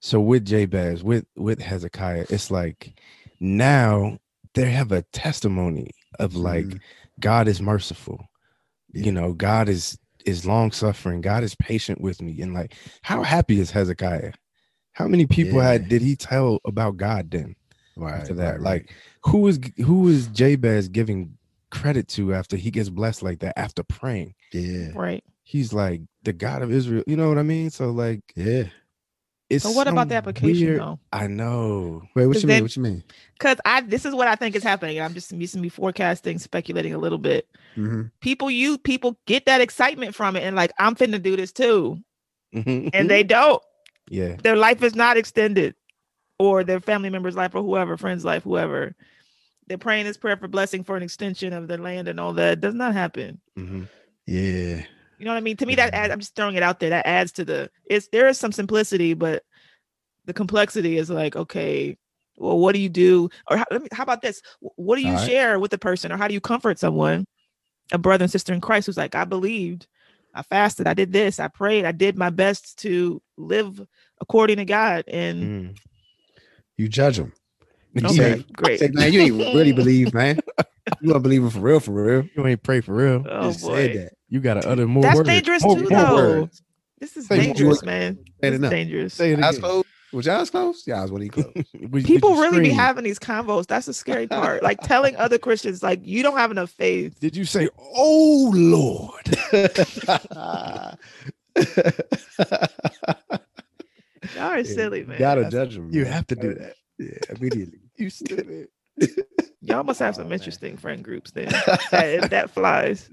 [0.00, 3.00] So with Jabez, with with Hezekiah, it's like
[3.40, 4.18] now
[4.54, 6.80] they have a testimony of like Mhm.
[7.20, 8.28] God is merciful.
[8.92, 9.04] Yeah.
[9.06, 11.20] You know, God is is long suffering.
[11.20, 12.40] God is patient with me.
[12.40, 14.32] And like, how happy is Hezekiah?
[14.92, 17.56] How many people had did he tell about God then?
[17.96, 18.14] Right.
[18.14, 18.52] after that.
[18.54, 21.36] right, Like who is who is Jabez giving
[21.70, 24.34] credit to after he gets blessed like that after praying?
[24.52, 25.22] yeah, Right.
[25.42, 27.04] He's like the God of Israel.
[27.06, 27.70] You know what I mean?
[27.70, 28.64] So like yeah.
[29.54, 30.98] It's But what about the application weird- though?
[31.12, 32.02] I know.
[32.14, 32.62] Wait, what you then- mean?
[32.64, 33.04] What you mean?
[33.34, 35.00] Because I this is what I think is happening.
[35.00, 37.48] I'm just using me forecasting, speculating a little bit.
[37.76, 38.10] Mhm.
[38.20, 41.98] People you people get that excitement from it and like I'm finna do this too.
[42.54, 42.90] Mhm.
[42.94, 43.62] And they don't.
[44.08, 44.36] yeah.
[44.42, 45.74] Their life is not extended.
[46.38, 48.94] Or their family member's life or whoever, friend's life, whoever.
[49.66, 52.54] They're praying this prayer for blessing for an extension of their land and all that.
[52.54, 53.40] It does not happen.
[53.58, 53.88] Mhm.
[54.26, 54.82] Yeah.
[55.24, 55.56] You know what I mean?
[55.56, 56.90] To me, that adds, I'm just throwing it out there.
[56.90, 59.42] That adds to the it's there is some simplicity, but
[60.26, 61.96] the complexity is like, okay,
[62.36, 63.30] well, what do you do?
[63.48, 64.42] Or how, me, how about this?
[64.60, 65.30] What do you All right.
[65.30, 67.24] share with the person, or how do you comfort someone,
[67.90, 69.86] a brother and sister in Christ who's like, I believed,
[70.34, 73.80] I fasted, I did this, I prayed, I did my best to live
[74.20, 75.04] according to God.
[75.08, 75.78] And Mm.
[76.76, 77.32] You judge them.
[77.94, 78.78] You okay, say, great.
[78.78, 80.38] say, man, you ain't really believe, man.
[81.00, 82.28] You don't believe him for real, for real.
[82.36, 83.24] You ain't pray for real.
[83.26, 83.84] Oh Just boy.
[83.84, 84.13] said that.
[84.28, 85.28] You gotta utter more That's words.
[85.28, 86.14] dangerous More- too, more though.
[86.40, 86.62] words.
[87.00, 88.18] This is Say dangerous, man.
[88.42, 89.14] Ain't This is dangerous.
[89.14, 89.62] Say it Eyes again.
[89.70, 89.86] closed.
[90.12, 90.86] Was your eyes closed?
[90.86, 91.54] Yeah, eyes wasn't closed.
[91.74, 93.66] Would- would People you really be having these convos.
[93.66, 94.62] That's the scary part.
[94.62, 97.18] Like telling other Christians, like, you don't have enough faith.
[97.20, 99.28] Did you say, "Oh Lord"?
[104.34, 105.14] Y'all are silly, man.
[105.14, 105.90] You Gotta That's- judge them.
[105.92, 106.74] You have to do that.
[106.98, 107.78] Yeah, immediately.
[107.96, 108.66] You stupid.
[109.60, 110.38] Y'all must have Oh, some man.
[110.38, 111.46] interesting friend groups then.
[111.92, 113.08] that, that flies.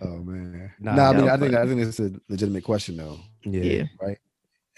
[0.00, 0.72] Oh man.
[0.80, 3.62] Nah, no, I mean, no, I think I think it's a legitimate question though, Yeah.
[3.62, 3.82] Yeah.
[4.00, 4.18] right?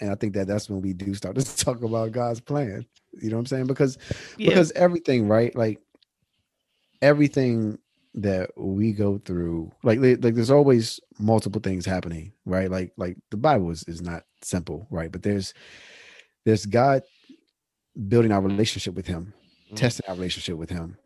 [0.01, 2.85] And I think that that's when we do start to talk about God's plan.
[3.21, 3.67] You know what I'm saying?
[3.67, 3.97] Because
[4.37, 4.49] Yeah.
[4.49, 5.55] because everything, right?
[5.55, 5.79] Like
[7.01, 7.77] everything
[8.15, 12.69] that we go through, like like like there's always multiple things happening, right?
[12.69, 15.11] Like like the Bible is, is not simple, right?
[15.11, 15.53] But there's
[16.45, 17.03] there's God
[18.07, 19.33] building our relationship with Him,
[19.71, 19.75] Mhm.
[19.77, 20.97] testing our relationship with Him,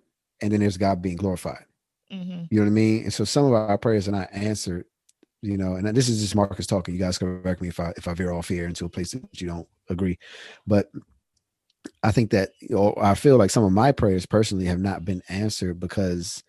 [0.42, 1.66] and then there's God being glorified.
[2.12, 2.48] Mhm.
[2.52, 3.04] You know what I mean?
[3.04, 4.86] And so some of our prayers are not answered,
[5.42, 6.94] you know, and this is just Marcus talking.
[6.96, 9.42] You guys correct me if I if I veer off here into a place that
[9.42, 10.18] you don't agree.
[10.68, 10.90] But
[12.04, 15.06] I think that you know, I feel like some of my prayers personally have not
[15.06, 16.44] been answered because,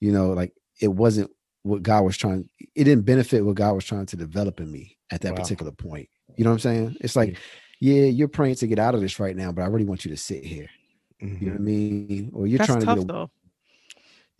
[0.00, 1.30] you know, like it wasn't
[1.62, 4.96] what God was trying, it didn't benefit what God was trying to develop in me
[5.10, 5.36] at that Wow.
[5.36, 6.08] particular point.
[6.36, 6.96] You know what I'm saying?
[7.00, 7.38] It's like,
[7.80, 10.10] yeah, you're praying to get out of this right now, but I really want you
[10.12, 10.68] to sit here.
[11.40, 12.30] You know what I mean?
[12.34, 13.30] Or you're That's trying to tough get a, though.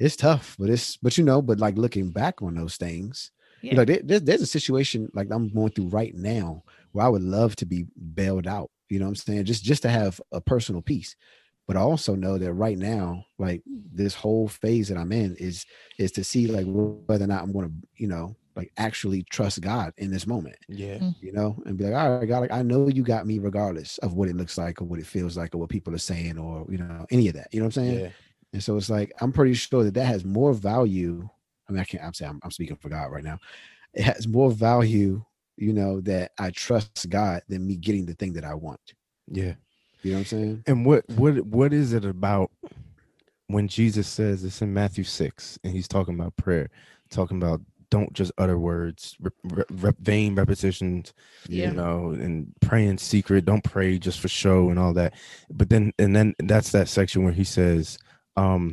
[0.00, 3.30] It's tough, but it's but you know, but like looking back on those things,
[3.62, 3.76] Yeah.
[3.76, 7.22] like there, there's, there's a situation like I'm going through right now where I would
[7.22, 8.70] love to be bailed out.
[8.88, 9.44] You know what I'm saying?
[9.44, 11.14] Just just to have a personal peace.
[11.68, 15.64] But I also know that right now, like this whole phase that I'm in is
[15.98, 19.60] is to see like whether or not I'm going to, you know, like actually trust
[19.60, 20.98] God in this moment Yeah.
[20.98, 21.14] Mm.
[21.20, 23.98] you know, and be like, all right, God, like I know you got me regardless
[23.98, 26.38] of what it looks like or what it feels like or what people are saying
[26.38, 27.48] or you know any of that.
[27.52, 28.00] You know what I'm saying?
[28.00, 28.08] Yeah.
[28.52, 31.28] And so it's like I'm pretty sure that that has more value.
[31.68, 32.02] I mean, I can't.
[32.02, 33.38] I'm saying I'm, I'm speaking for God right now.
[33.94, 35.24] It has more value,
[35.56, 38.80] you know, that I trust God than me getting the thing that I want.
[39.28, 39.54] Yeah.
[40.02, 40.62] You know what I'm saying?
[40.66, 42.50] And what what what is it about
[43.48, 46.70] when Jesus says it's in Matthew 6 and he's talking about prayer,
[47.10, 47.60] talking about
[47.90, 51.12] don't just utter words, rep, rep, rep, vain repetitions,
[51.48, 51.68] Yeah.
[51.70, 53.44] you know, and pray in secret.
[53.44, 55.14] Don't pray just for show and all that.
[55.50, 57.98] But then, and then that's that section where he says,
[58.40, 58.64] um,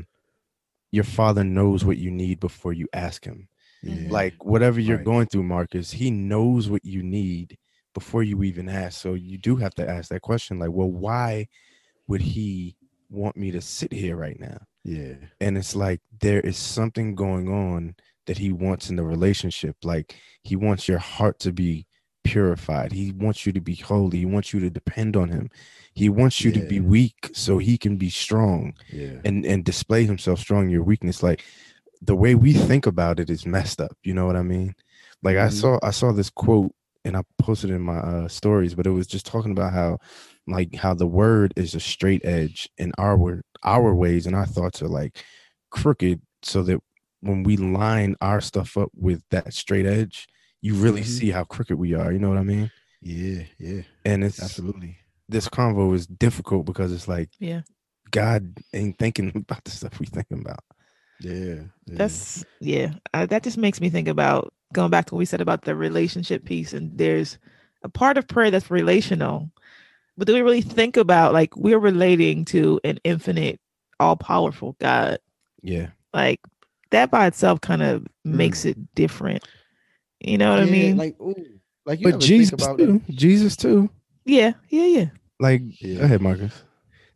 [0.91, 3.47] "Your father knows what you need before you ask him."
[3.84, 4.08] Yeah.
[4.10, 5.06] Like whatever you're Right.
[5.13, 7.58] going through, Marcus, he knows what you need
[7.93, 8.99] before you even ask.
[9.01, 11.47] So you do have to ask that question, like, well, why
[12.08, 12.75] would he
[13.10, 14.60] want me to sit here right now?
[14.84, 15.15] yeah.
[15.41, 17.93] and it's like there is something going on
[18.25, 21.86] that he wants in the relationship like he wants your heart to be
[22.23, 25.49] purified he wants you to be holy he wants you to depend on him
[25.97, 29.15] he wants you to be weak so he can be strong Yeah.
[29.27, 31.43] and and display himself strong in your weakness like
[32.10, 34.75] the way we think about it is messed up you know what i mean
[35.23, 35.53] like i Mhm.
[35.62, 36.71] saw i saw this quote
[37.05, 39.97] and i posted it in my uh, stories but it was just talking about how
[40.55, 44.45] like how the word is a straight edge and our word our ways and our
[44.55, 45.13] thoughts are like
[45.71, 46.79] crooked so that
[47.21, 50.27] when we line our stuff up with that straight edge
[50.62, 51.17] you really Mhm.
[51.19, 52.69] see how crooked we are you know what i mean
[53.01, 53.43] Yeah.
[53.60, 53.81] Yeah.
[54.05, 54.97] and it's Absolutely.
[55.30, 57.62] This convo is difficult because it's like Yeah.
[58.12, 60.63] god ain't thinking about the stuff we thinking about
[61.20, 61.34] Yeah.
[61.86, 61.96] yeah.
[61.98, 62.94] That's yeah.
[63.13, 65.76] Uh, that just makes me think about going back to what we said about the
[65.76, 66.74] relationship piece.
[66.74, 67.38] And there's
[67.84, 69.50] a part of prayer that's relational,
[70.18, 73.60] but do we really think about like we're relating to an infinite,
[74.00, 75.20] all powerful God?
[75.63, 76.40] yeah Like
[76.92, 79.48] that by itself kind of makes it different.
[80.20, 80.98] You know what I mean?
[80.98, 81.36] Like, ooh,
[81.86, 83.90] like you but jesus think about too jesus too
[84.28, 85.06] yeah, yeah, yeah.
[85.40, 86.00] like Yeah.
[86.00, 86.63] go ahead marcus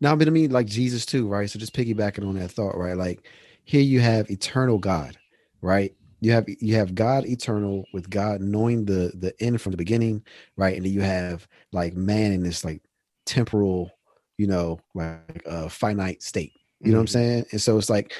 [0.01, 1.49] Now, but I mean, like Jesus too, right?
[1.49, 2.97] So just piggybacking on that thought, right?
[2.97, 3.27] Like
[3.65, 5.17] here you have eternal God,
[5.61, 5.95] right?
[6.21, 10.23] You have you have God eternal with God knowing the the end from the beginning,
[10.57, 10.75] right?
[10.75, 12.81] And then you have like man in this like
[13.25, 13.91] temporal,
[14.37, 16.53] you know, like uh finite state.
[16.81, 17.45] You know what I'm saying?
[17.51, 18.13] And so it's like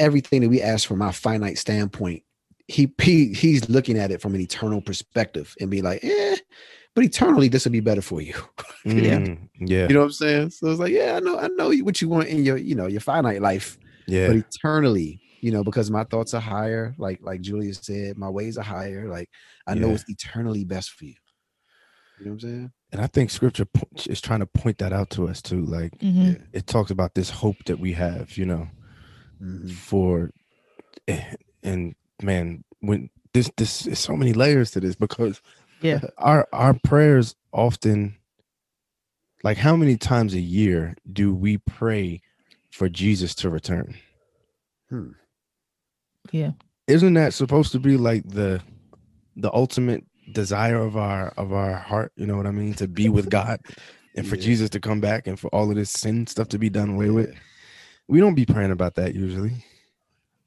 [0.00, 2.22] everything that we ask from our finite standpoint,
[2.68, 6.36] he, he he's looking at it from an eternal perspective and be like, eh,
[6.94, 8.34] but eternally this will be better for you.
[8.86, 9.20] Yeah.
[9.20, 10.50] Mm, yeah You know what I'm saying?
[10.50, 12.86] So it's like, yeah, I know, I know what you want in your, you know,
[12.86, 17.40] your finite life, yeah but eternally, you know, because my thoughts are higher, like like
[17.40, 19.08] Julia said, my ways are higher.
[19.08, 19.30] Like
[19.66, 21.14] I know it's eternally best for you.
[22.18, 22.72] You know what I'm saying?
[22.92, 23.66] and i think scripture
[24.06, 26.46] is trying to point that out to us too like Mhm.
[26.52, 28.68] it talks about this hope that we have you know
[29.42, 29.68] Mhm.
[29.70, 30.30] for
[31.08, 31.24] eh,
[31.64, 35.40] and man when this this is so many layers to this because
[35.84, 36.00] Yeah.
[36.18, 38.16] our our prayers often
[39.44, 42.20] like how many times a year do we pray
[42.72, 43.94] for jesus to return
[44.90, 45.10] Hmm.
[46.32, 46.52] Yeah.
[46.88, 48.60] isn't that supposed to be like the
[49.36, 53.08] the ultimate desire of our of our heart you know what i mean to be
[53.08, 53.60] with god
[54.16, 54.42] and for Yeah.
[54.42, 57.10] jesus to come back and for all of this sin stuff to be done away
[57.10, 57.34] with
[58.08, 59.52] we don't be praying about that usually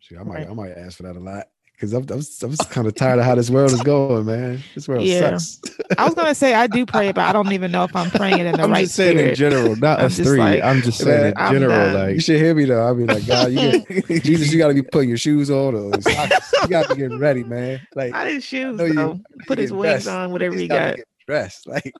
[0.01, 0.49] see I might, Right.
[0.49, 1.47] I might ask for that a lot
[1.77, 4.59] because I'm, I'm, I'm just kind of tired of how this world is going, man.
[4.73, 5.37] This world Yeah.
[5.37, 5.61] sucks.
[5.99, 8.39] I was gonna say I do pray, but I don't even know if I'm praying
[8.39, 8.77] it in the right way.
[8.79, 9.29] i'm just saying spirit.
[9.29, 12.37] in general not us three like, i'm just man, saying in general like you should
[12.41, 12.83] hear me though.
[12.85, 13.59] I'll be like, God, you
[14.07, 16.53] get, Jesus, you got to be putting your shoes on or socks.
[16.63, 17.79] you got to be getting ready, man.
[17.95, 20.07] Like, Not his shoes know you- Put his get wings dressed.
[20.07, 20.95] on, whatever he's he gotta got.
[20.97, 21.67] get dressed.
[21.67, 21.93] Like,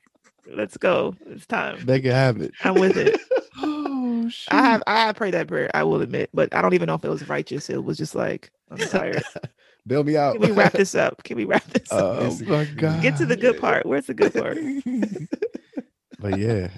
[0.49, 1.15] Let's go.
[1.27, 1.85] It's time.
[1.85, 3.19] they can have it I'm with it.
[3.57, 4.53] oh shit.
[4.53, 6.93] I have I have prayed that prayer, I will admit, but I don't even know
[6.95, 7.69] if it was righteous.
[7.69, 9.23] It was just like I'm tired.
[9.87, 10.33] Bail me out.
[10.33, 11.23] Can we wrap this up?
[11.23, 12.17] Can we wrap this up?
[12.19, 13.85] oh my god Get to the good part.
[13.85, 14.57] Where's the good part?
[16.19, 16.69] but yeah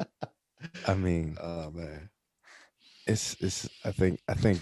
[0.87, 2.09] i mean oh man.
[3.07, 4.59] it's it's i think i think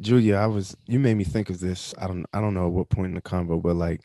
[0.00, 2.72] julia i was you made me think of this i don't i don't know at
[2.72, 4.00] what point in the convo but like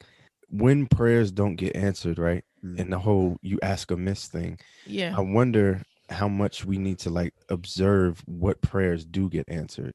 [0.49, 2.77] when prayers don't get answered right Mm.
[2.77, 5.15] and the whole you ask amiss thing Yeah.
[5.17, 9.93] i wonder how much we need to like observe what prayers do get answered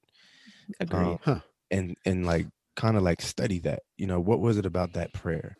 [0.80, 1.18] Agreed.
[1.26, 2.46] um, and and like
[2.76, 5.56] kind of like study that you know what was it about that prayer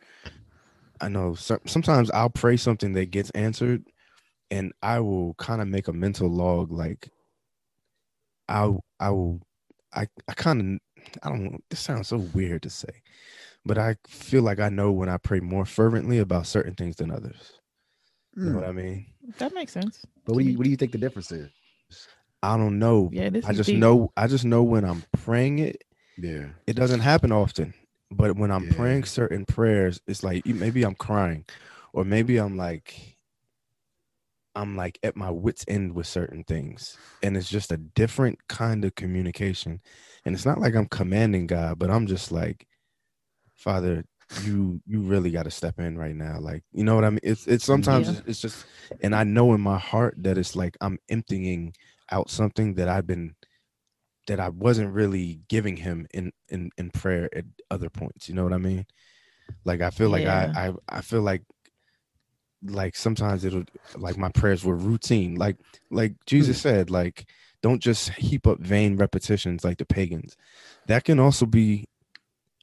[1.00, 3.84] i know some, sometimes i'll pray something that gets answered
[4.50, 7.08] and i will kind of make a mental log like
[8.48, 9.40] i'll i will
[9.94, 13.02] i i kind of i don't know this sounds so weird to say
[13.64, 17.10] but i feel like i know when i pray more fervently about certain things than
[17.10, 17.58] others
[18.36, 18.60] you know Mm.
[18.60, 19.06] what i mean
[19.38, 20.04] that makes sense.
[20.26, 21.50] But what do you what do you think the difference is?
[22.42, 23.78] i don't know Yeah, this i is just deep.
[23.80, 25.82] know i just know when i'm praying it
[26.16, 26.46] Yeah.
[26.66, 27.74] it doesn't happen often
[28.10, 28.74] but when i'm Yeah.
[28.76, 31.44] praying certain prayers it's like maybe i'm crying
[31.92, 33.16] or maybe i'm like
[34.54, 38.84] i'm like at my wits end with certain things and it's just a different kind
[38.84, 39.80] of communication
[40.24, 42.66] and it's not like i'm commanding god but i'm just like
[43.56, 44.04] father
[44.44, 47.20] you you really got to step in right now like you know what i mean
[47.22, 47.82] it's it's mm-hmm.
[47.82, 48.12] sometimes Yeah.
[48.18, 48.66] it's, it's just
[49.02, 51.74] and i know in my heart that it's like i'm emptying
[52.10, 53.34] out something that i've been
[54.26, 58.28] that I wasn't really giving him in in in prayer at other points.
[58.28, 58.86] You know what I mean?
[59.64, 60.52] Like I feel like Yeah.
[60.56, 61.42] I, I I feel like
[62.62, 63.64] like sometimes it'll
[63.96, 65.34] like my prayers were routine.
[65.36, 65.56] Like
[65.90, 66.62] like Jesus mm.
[66.62, 67.26] said, like
[67.62, 70.36] don't just heap up vain repetitions like the pagans.
[70.86, 71.86] That can also be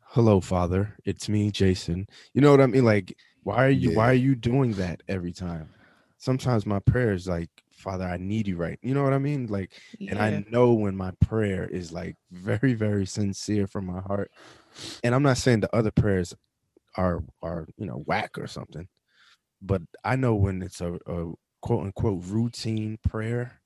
[0.04, 2.08] hello father, it's me Jason.
[2.34, 2.86] You know what I mean?
[2.86, 5.70] Like why are you why are you doing that every time?
[6.18, 7.50] Sometimes my prayers like
[7.82, 8.80] father, I need you right.
[8.82, 9.48] You know what I mean?
[9.48, 14.32] Like and I know when my prayer is like very, very sincere from my heart.
[15.04, 16.34] And I'm not saying the other prayers
[16.96, 18.88] are are you know whack or something,
[19.62, 23.62] but I know when it's a, a quote unquote routine prayer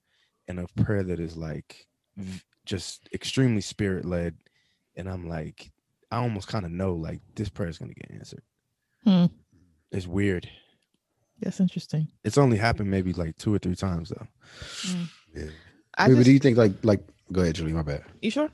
[0.48, 1.88] and a prayer that is like
[2.18, 4.36] v- just extremely spirit led,
[4.96, 5.72] and I'm like,
[6.12, 8.44] I almost kind of know like this prayer is gonna get answered.
[9.04, 9.26] Hmm.
[9.92, 10.50] It's weird.
[11.42, 12.08] That's interesting.
[12.24, 14.28] It's only happened maybe like two or three times though.
[15.36, 15.46] Yeah.
[15.98, 17.74] I Wait, just- do you think like like go ahead, Julie?
[17.74, 18.04] My bad.
[18.22, 18.50] you sure?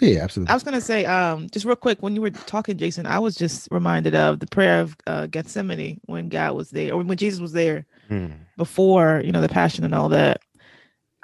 [0.00, 0.50] Yeah, absolutely.
[0.50, 3.36] I was gonna say, um, just real quick, when you were talking, Jason, I was
[3.36, 7.40] just reminded of the prayer of uh, Gethsemane when God was there, or when Jesus
[7.40, 8.28] was there Hmm.
[8.56, 10.40] before, you know, the passion and all that.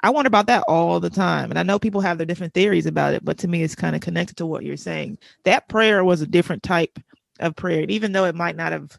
[0.01, 2.85] I wonder about that all the time, and I know people have their different theories
[2.85, 5.17] about it, but to me, it's kind of connected to what you're saying.
[5.43, 6.97] That prayer was a different type
[7.41, 8.97] of prayer, and even though it might not have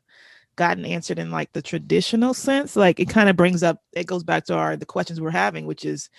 [0.64, 4.22] gotten answered in like the traditional sense, like it kind of brings up, it goes
[4.30, 6.10] back to our the questions we're having, which is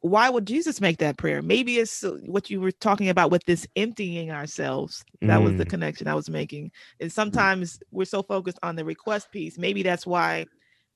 [0.00, 1.40] why would Jesus make that prayer?
[1.42, 5.04] Maybe it's uh, what you were talking about with this emptying ourselves.
[5.22, 5.70] That was the Mm.
[5.74, 6.72] connection I was making.
[7.00, 9.56] And sometimes we're so focused on the request piece.
[9.58, 10.46] Maybe that's why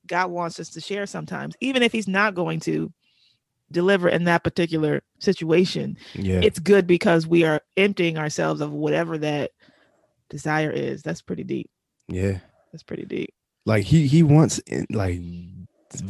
[0.07, 2.91] God wants us to share sometimes, even if He's not going to
[3.71, 5.97] deliver in that particular situation.
[6.15, 6.41] Yeah.
[6.43, 9.51] It's good because we are emptying ourselves of whatever that
[10.29, 11.01] desire is.
[11.03, 11.69] That's pretty deep.
[12.07, 12.39] yeah.
[12.71, 13.33] That's pretty deep.
[13.65, 15.19] Like he he wants in- like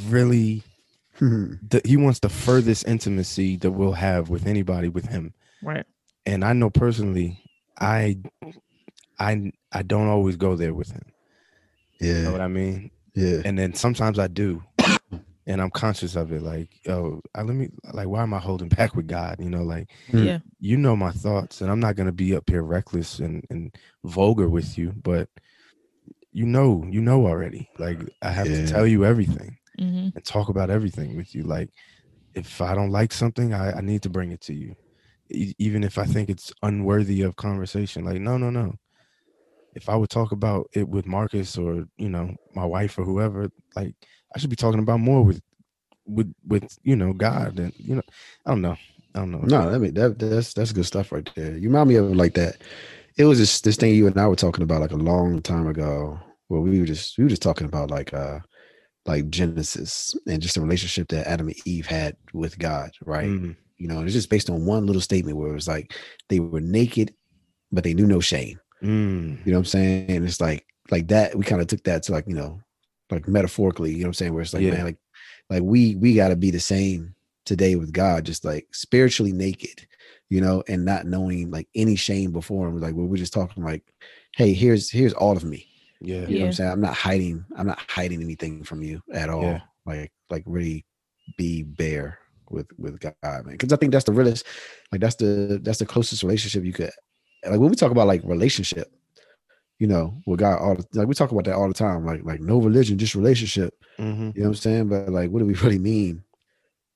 [0.08, 0.64] really
[1.20, 5.34] the, he wants the furthest intimacy that we'll have with anybody with him.
[5.62, 5.86] Right.
[6.26, 7.42] And I know personally,
[7.80, 8.18] I
[9.20, 11.04] I I don't always go there with him.
[12.00, 12.92] You know yeah, what I mean?
[13.14, 14.64] yeah, And then sometimes I do.
[15.48, 16.44] And I'm conscious of it.
[16.44, 19.38] Like, oh, I, let me like, why am I holding back with God?
[19.40, 20.24] You know, like Hmm.
[20.24, 20.40] Yeah.
[20.60, 24.48] you know my thoughts, and I'm not gonna be up here reckless and, and vulgar
[24.48, 25.28] with you, but
[26.32, 27.70] you know, you know already.
[27.78, 28.54] Like I have Yeah.
[28.54, 31.44] to tell you everything hmm and talk about everything with you.
[31.44, 31.70] Like
[32.34, 34.76] if I don't like something, I, I need to bring it to you,
[35.32, 38.06] E- even if I think it's unworthy of conversation.
[38.06, 38.76] Like no, no, no.
[39.74, 43.50] If I would talk about it with Marcus or you know my wife or whoever,
[43.76, 43.96] like
[44.36, 45.42] I should be talking about more with
[46.06, 48.02] with with you know God and you know
[48.46, 48.78] I don't know
[49.16, 49.46] I don't know.
[49.46, 51.46] No, I mean that that's that's good stuff right there.
[51.46, 52.58] You remind me of like that.
[53.20, 55.68] It was this this thing you and I were talking about like a long time
[55.68, 58.40] ago, where we were just we were just talking about like uh
[59.06, 63.28] like Genesis and just the relationship that Adam and Eve had with God, right?
[63.28, 65.96] Mm, You know, it's just based on one little statement where it was like
[66.30, 67.14] they were naked,
[67.72, 68.60] but they knew no shame.
[68.84, 70.12] mm, You know what I'm saying?
[70.12, 71.36] And it's like like that.
[71.36, 72.62] We kind of took that to like you know,
[73.12, 73.92] like metaphorically.
[73.92, 74.34] You know what I'm saying?
[74.34, 74.72] Where it's like Yeah.
[74.72, 75.00] man, like
[75.50, 77.16] like we we got to be the same
[77.46, 79.88] today with God, just like spiritually naked,
[80.30, 82.80] you know, and not knowing like any shame before him.
[82.80, 83.84] Like we're just talking like,
[84.36, 85.68] hey, here's here's all of me.
[86.02, 86.72] yeah, You know what I'm saying?
[86.72, 87.46] I'm not hiding.
[87.56, 89.44] I'm not hiding anything from you at all.
[89.44, 89.62] Yeah.
[89.86, 90.86] Like like really
[91.38, 92.20] be bare
[92.50, 93.44] with with God, man.
[93.52, 94.46] Because I think that's the realest.
[94.92, 96.92] Like that's the that's the closest relationship you could.
[97.44, 98.92] Like when we talk about like relationship,
[99.80, 102.06] you know, with God, all the, like we talk about that all the time.
[102.06, 103.74] Like like no religion, just relationship.
[103.98, 104.90] hmm You know what I'm saying?
[104.90, 106.24] But like, what do we really mean?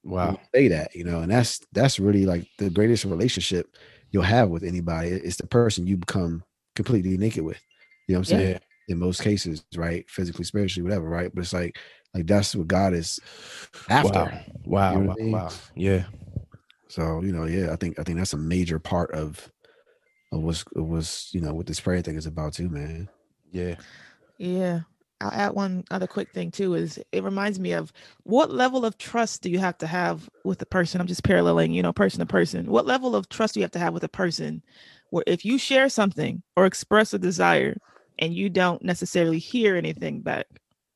[0.03, 0.31] When Wow.
[0.53, 3.67] we say that, you know, and that's that's really like the greatest relationship
[4.11, 5.09] you'll have with anybody.
[5.09, 6.43] It's the person you become
[6.75, 7.61] completely naked with.
[8.07, 8.51] You know what I'm saying?
[8.51, 8.59] Yeah.
[8.89, 10.07] In most cases, right?
[10.09, 11.33] Physically, spiritually, whatever, right?
[11.33, 11.77] But it's like
[12.13, 13.19] like that's what God is
[13.89, 14.19] after.
[14.19, 14.41] Wow.
[14.65, 14.91] Wow.
[14.93, 15.15] You know wow.
[15.19, 15.31] I mean?
[15.31, 15.49] Wow.
[15.75, 16.03] Yeah.
[16.89, 19.51] So, you know, yeah, I think I think that's a major part of
[20.31, 23.09] of what's of what's, you know, what this prayer thing is about too, man.
[23.51, 23.75] Yeah.
[24.37, 24.81] Yeah.
[25.23, 27.93] I'll add one other quick thing too is it reminds me of
[28.23, 30.99] what level of trust do you have to have with the person?
[30.99, 32.65] I'm just paralleling, you know, person to person.
[32.65, 34.61] What level of trust do you have to have with a person
[35.11, 37.77] where if you share something or express a desire
[38.19, 40.45] and you don't necessarily hear anything back?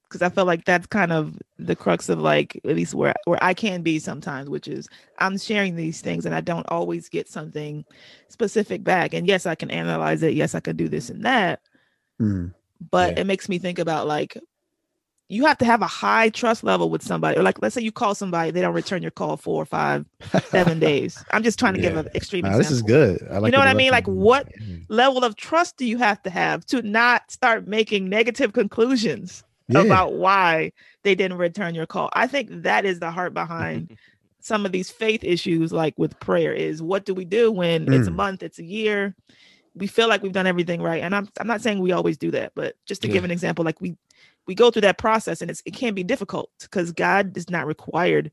[0.04, 3.44] Because I feel like that's kind of the crux of like at least where where
[3.44, 7.30] I can be sometimes, which is I'm sharing these things and I don't always get
[7.30, 7.86] something
[8.28, 9.14] specific back.
[9.14, 10.34] And yes, I can analyze it.
[10.34, 11.62] Yes, I can do this and that
[12.22, 12.54] Mm.
[12.92, 13.22] But Yeah.
[13.22, 14.38] it makes me think about like
[15.30, 17.92] you have to have a high trust level with somebody or like let's say you
[17.92, 20.06] call somebody they don't return your call four four five
[20.52, 23.28] seven days i'm just trying to give an extreme Nah, example this is good.
[23.30, 23.92] I like You know what I mean?
[23.92, 24.86] Like, what- going.
[24.90, 29.82] level of trust do you have to have to not start making negative conclusions Yeah.
[29.82, 30.72] about why
[31.04, 33.92] they didn't return your call i think that is the heart behind
[34.40, 38.08] some of these faith issues like with prayer is what do we do when it's
[38.08, 38.16] a Mm.
[38.16, 39.14] month, it's a year,
[39.78, 41.02] we feel like we've done everything right.
[41.04, 43.64] And I'm I'm not saying we always do that, but just to give an example,
[43.66, 43.96] like we
[44.46, 47.68] we go through that process and it's it can be difficult because God is not
[47.68, 48.32] required,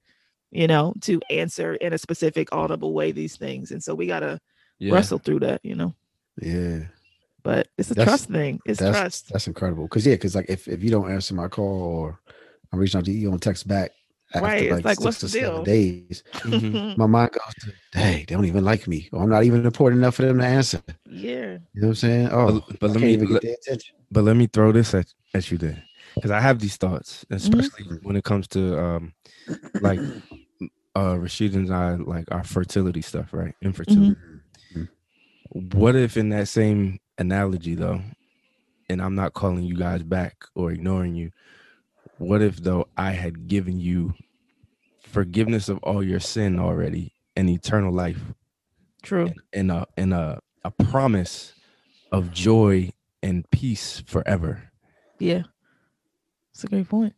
[0.51, 3.71] you know, to answer in a specific audible way these things.
[3.71, 4.41] And so we gotta
[4.79, 4.95] Yeah.
[4.95, 5.95] wrestle through that, you know.
[6.41, 6.81] Yeah.
[7.43, 8.61] But it's a That's- trust thing.
[8.65, 9.33] It's that's trust.
[9.33, 9.87] that's incredible.
[9.89, 12.21] Cause yeah, cause like if, if you don't answer my call or
[12.73, 13.93] I'm reaching out to you, you don't text back
[14.33, 15.63] after Right, it's like, like, what's the deal?
[15.63, 16.97] days, Mhm.
[16.97, 20.01] my mind goes to, hey, they don't even like me, or I'm not even important
[20.01, 20.83] enough for them to answer.
[21.15, 21.59] Yeah.
[21.75, 22.29] You know what I'm saying?
[22.33, 23.97] Oh, But, but let me let, get their attention.
[24.11, 25.83] but let me throw this at, at you then.
[26.15, 27.37] because I have these thoughts, Mm-hmm.
[27.37, 29.15] especially when it comes to um
[29.81, 30.01] like
[30.95, 33.55] uh Rashida and I like our fertility stuff, right?
[33.63, 34.17] Infertility.
[35.51, 38.01] What if in that same analogy though,
[38.89, 41.31] and I'm not calling you guys back or ignoring you,
[42.19, 44.15] what if though I had given you
[45.01, 48.21] forgiveness of all your sin already and eternal life
[49.03, 49.27] True.
[49.27, 51.53] In, and a and a, a promise
[52.13, 52.91] of joy
[53.23, 54.71] and peace forever?
[55.19, 55.43] Yeah.
[56.53, 57.15] It's a great point.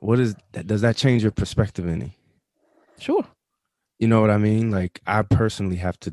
[0.00, 0.66] What is that?
[0.66, 2.16] Does that change your perspective any?
[2.98, 3.26] Sure.
[3.98, 4.70] You know what I mean?
[4.70, 6.12] Like I personally have to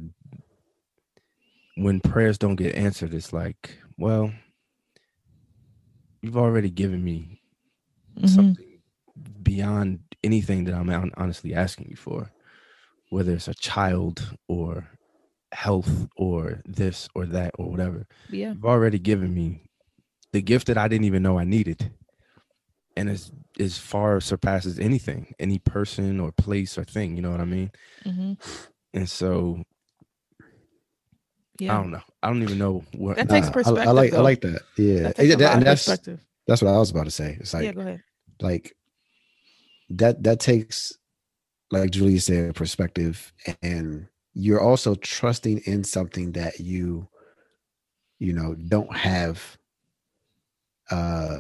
[1.76, 4.32] when prayers don't get answered, it's like, well,
[6.22, 7.42] you've already given me
[8.18, 8.30] Mhm.
[8.30, 8.82] something
[9.42, 12.32] beyond anything that I'm honestly asking you for,
[13.10, 14.88] whether it's a child or
[15.54, 18.08] health or this or that or whatever.
[18.30, 18.50] Yeah.
[18.54, 19.62] You've already given me
[20.32, 21.92] the gift that I didn't even know I needed.
[22.98, 27.42] And it's is far surpasses anything, any person or place or thing, you know what
[27.42, 27.72] I mean?
[28.04, 28.34] hmm
[28.94, 29.64] And so
[31.60, 31.78] Yeah.
[31.78, 32.02] I don't know.
[32.22, 34.62] I don't even know what That takes Nah, I- perspective, I, like I like that.
[34.78, 35.02] Yeah.
[35.04, 36.20] That And takes a that- lot and of that's perspective.
[36.48, 37.38] that's what I was about to say.
[37.40, 38.02] It's like yeah, go ahead.
[38.42, 38.74] like
[39.92, 40.94] that that takes
[41.72, 43.32] like Julia said perspective
[43.62, 47.08] and you're also trusting in something that you
[48.20, 49.58] you know don't have
[50.92, 51.40] uh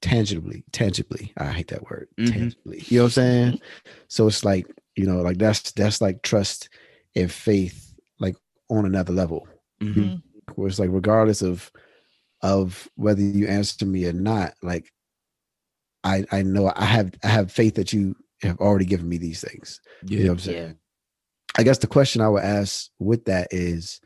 [0.00, 1.32] tangibly tangibly.
[1.36, 2.32] I hate that word Mhm.
[2.32, 2.82] tangibly.
[2.88, 3.60] You know what i'm saying?
[4.08, 4.66] So it's like
[4.96, 6.68] you know like that's that's like trust
[7.14, 8.36] and faith like
[8.68, 9.46] on another level.
[9.80, 10.22] Mhm.
[10.54, 11.70] where it's like regardless of
[12.42, 14.92] of whether you answer me or not like
[16.04, 19.40] i i know i have i have faith that you have already given me these
[19.40, 19.80] things.
[20.04, 20.18] Yeah.
[20.18, 20.78] you know what i'm saying
[21.58, 24.00] i guess the question i would ask with that is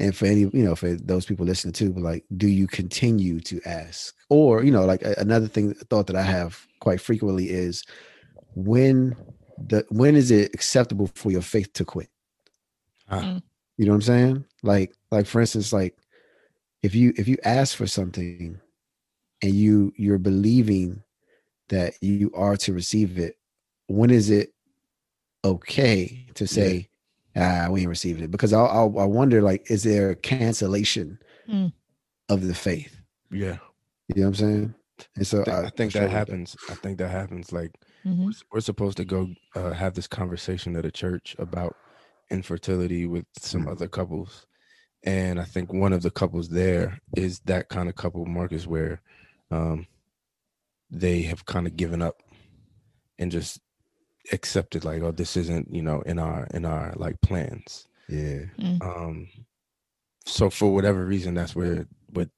[0.00, 3.38] and for any you know for those people listening to, but like do you continue
[3.40, 4.14] to ask?
[4.30, 7.84] Or you know like a- another thing thought that i have quite frequently is
[8.54, 9.14] when
[9.68, 12.08] the when is it acceptable for your faith to quit?
[13.10, 13.40] Ah,
[13.76, 14.44] you know what I'm saying?
[14.62, 15.96] Like, like for instance, like
[16.82, 18.58] if you if you ask for something
[19.42, 21.02] and you you're believing
[21.68, 23.36] that you are to receive it,
[23.86, 24.54] when is it
[25.44, 26.88] okay to say,
[27.36, 28.30] ah, we ain't receiving it?
[28.30, 31.18] Because I I, I wonder, like, is there a cancellation
[31.48, 31.72] Mm.
[32.28, 32.96] of the faith?
[33.30, 33.58] yeah.
[34.08, 34.74] You know what I'm saying?
[35.16, 36.56] And so I, thi- I think struggle that with happens.
[36.68, 37.52] I think that happens.
[37.52, 37.72] Like
[38.04, 38.24] Mhm.
[38.26, 41.76] we're, we're supposed to go uh, have this conversation at a church about
[42.30, 43.70] infertility with some Mhm.
[43.72, 44.46] other couples,
[45.04, 49.00] and I think one of the couples there is that kind of couple, Marcus, where
[49.52, 49.86] um,
[50.90, 52.22] they have kind of given up
[53.18, 53.60] and just
[54.32, 57.88] accepted, like, oh, this isn't you know in our in our like plans.
[58.08, 58.46] Yeah.
[58.80, 59.28] Um,
[60.26, 62.28] so for whatever reason, that's where what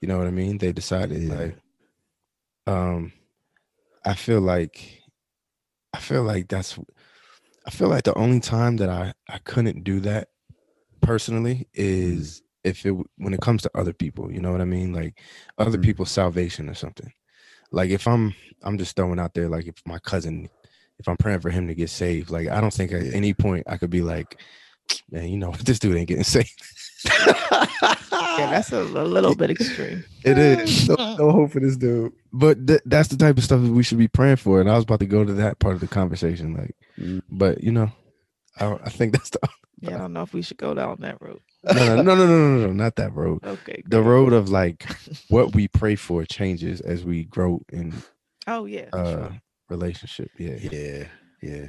[0.00, 0.58] you know what I mean.
[0.58, 1.34] They decided Yeah.
[1.34, 1.58] like,
[2.66, 3.12] um,
[4.04, 5.02] I feel like,
[5.94, 6.78] I feel like that's,
[7.66, 10.28] I feel like the only time that I I couldn't do that
[11.02, 14.32] personally is if it when it comes to other people.
[14.32, 14.92] You know what I mean?
[14.92, 15.20] Like
[15.58, 15.82] other Mhm.
[15.82, 17.12] people's salvation or something.
[17.72, 20.48] Like if I'm I'm just throwing out there like if my cousin
[20.98, 23.64] if I'm praying for him to get saved, like I don't think at any point
[23.68, 24.40] I could be like,
[25.10, 26.62] man, you know, this dude ain't getting saved.
[28.36, 30.04] Yeah, that's a, a little bit extreme.
[30.24, 32.12] It is, no, no hope for this dude.
[32.32, 34.60] but th- that's the type of stuff that we should be praying for.
[34.60, 37.22] And I was about to go to that part of the conversation, like, Mm.
[37.30, 37.90] but you know,
[38.58, 39.38] I, I think that's the
[39.80, 41.40] Yeah, I don't know if we should go down that road.
[41.64, 43.44] no, no, no, no, no, no, no, not that road.
[43.44, 43.82] Okay.
[43.84, 44.06] The good.
[44.06, 44.84] road of like
[45.28, 47.94] what we pray for changes as we grow in
[48.48, 48.88] Oh yeah.
[48.92, 49.40] uh sure.
[49.68, 50.30] Relationship.
[50.38, 50.56] Yeah.
[50.70, 51.04] Yeah.
[51.42, 51.66] Yeah.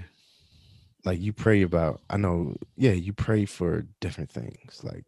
[1.04, 5.04] like you pray about i know yeah you pray for different things like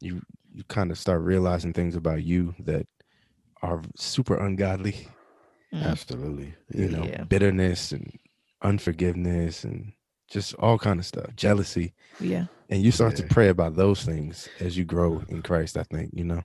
[0.00, 2.86] you you kind of start realizing things about you that
[3.62, 5.08] are super ungodly
[5.72, 5.84] Mm.
[5.84, 6.54] Absolutely.
[6.74, 7.22] you know Yeah.
[7.24, 8.10] bitterness and
[8.62, 9.92] unforgiveness and
[10.28, 12.46] just all kind of stuff jealousy Yeah.
[12.70, 13.26] and you start Yeah.
[13.28, 16.42] to pray about those things as you grow in christ i think you know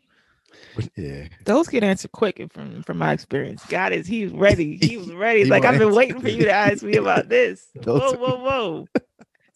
[0.96, 1.28] Yeah.
[1.46, 3.64] Those get answered quick from from my experience.
[3.68, 4.78] God is he's ready.
[4.82, 5.40] He was ready.
[5.44, 7.68] He's like, I've been waiting for you to ask me about this.
[7.84, 8.88] Whoa, whoa, whoa.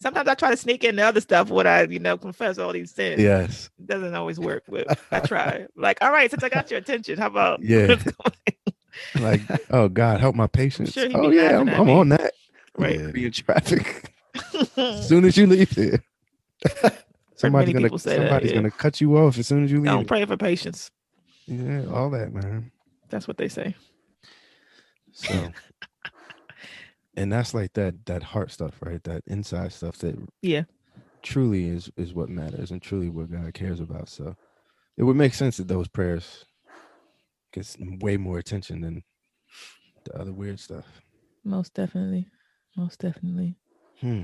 [0.02, 2.72] Sometimes I try to sneak in the other stuff when I, you know, confess all
[2.72, 3.20] these sins.
[3.20, 3.68] Yes.
[3.78, 5.66] It doesn't always work, but I try.
[5.76, 7.96] Like, all right, since I got your attention, how about Yeah.
[9.20, 9.40] Like,
[9.70, 10.92] oh God, help my patience.
[10.92, 12.32] sure oh yeah, I'm, I'm on that.
[12.76, 12.98] right?
[13.00, 13.10] Yeah.
[13.12, 14.12] Be in traffic
[14.76, 16.02] as soon as you leave here.
[17.40, 18.56] Somebody's gonna say that, somebody's yeah.
[18.56, 20.06] gonna cut you off as soon as you Don't leave.
[20.06, 20.90] pray for patience.
[21.46, 22.70] Yeah, all that, man.
[23.08, 23.74] That's what they say.
[25.12, 25.52] So,
[27.16, 29.02] and that's like that that heart stuff, right?
[29.04, 30.64] That inside stuff that Yeah.
[31.22, 34.08] truly is is what matters and truly what God cares about.
[34.08, 34.36] So,
[34.96, 36.44] it would make sense that those prayers
[37.52, 39.02] gets way more attention than
[40.04, 40.86] the other weird stuff.
[41.42, 42.26] Most definitely.
[42.76, 43.56] Most definitely.
[44.00, 44.22] Hmm.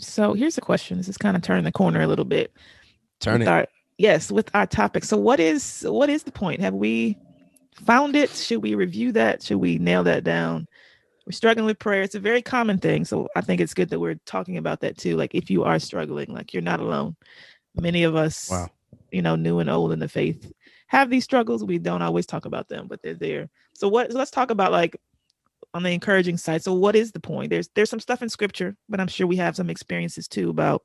[0.00, 0.98] So here's a question.
[0.98, 2.52] This is kind of turning the corner a little bit.
[3.20, 3.48] Turn it.
[3.48, 3.66] Our,
[3.98, 5.04] yes, with our topic.
[5.04, 6.60] So what is what is the point?
[6.60, 7.16] Have we
[7.84, 8.30] found it?
[8.30, 9.42] Should we review that?
[9.42, 10.66] Should we nail that down?
[11.26, 12.02] We're struggling with prayer.
[12.02, 13.04] It's a very common thing.
[13.04, 15.16] So I think it's good that we're talking about that too.
[15.16, 17.16] Like if you are struggling, like you're not alone.
[17.74, 18.68] Many of us, Wow.
[19.12, 20.50] you know, new and old in the faith,
[20.88, 21.62] have these struggles.
[21.62, 23.48] We don't always talk about them, but they're there.
[23.74, 24.96] So what so let's talk about like
[25.74, 26.62] on the encouraging side.
[26.62, 27.50] So what is the point?
[27.50, 30.82] There's there's some stuff in scripture, but I'm sure we have some experiences too about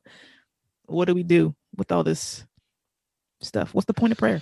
[0.85, 2.45] what do we do with all this
[3.41, 3.73] stuff?
[3.73, 4.41] What's the point of prayer?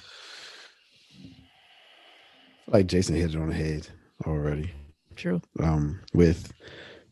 [2.67, 3.87] Like Jason hit it on the head
[4.25, 4.71] already.
[5.15, 5.41] True.
[5.59, 6.51] Um, with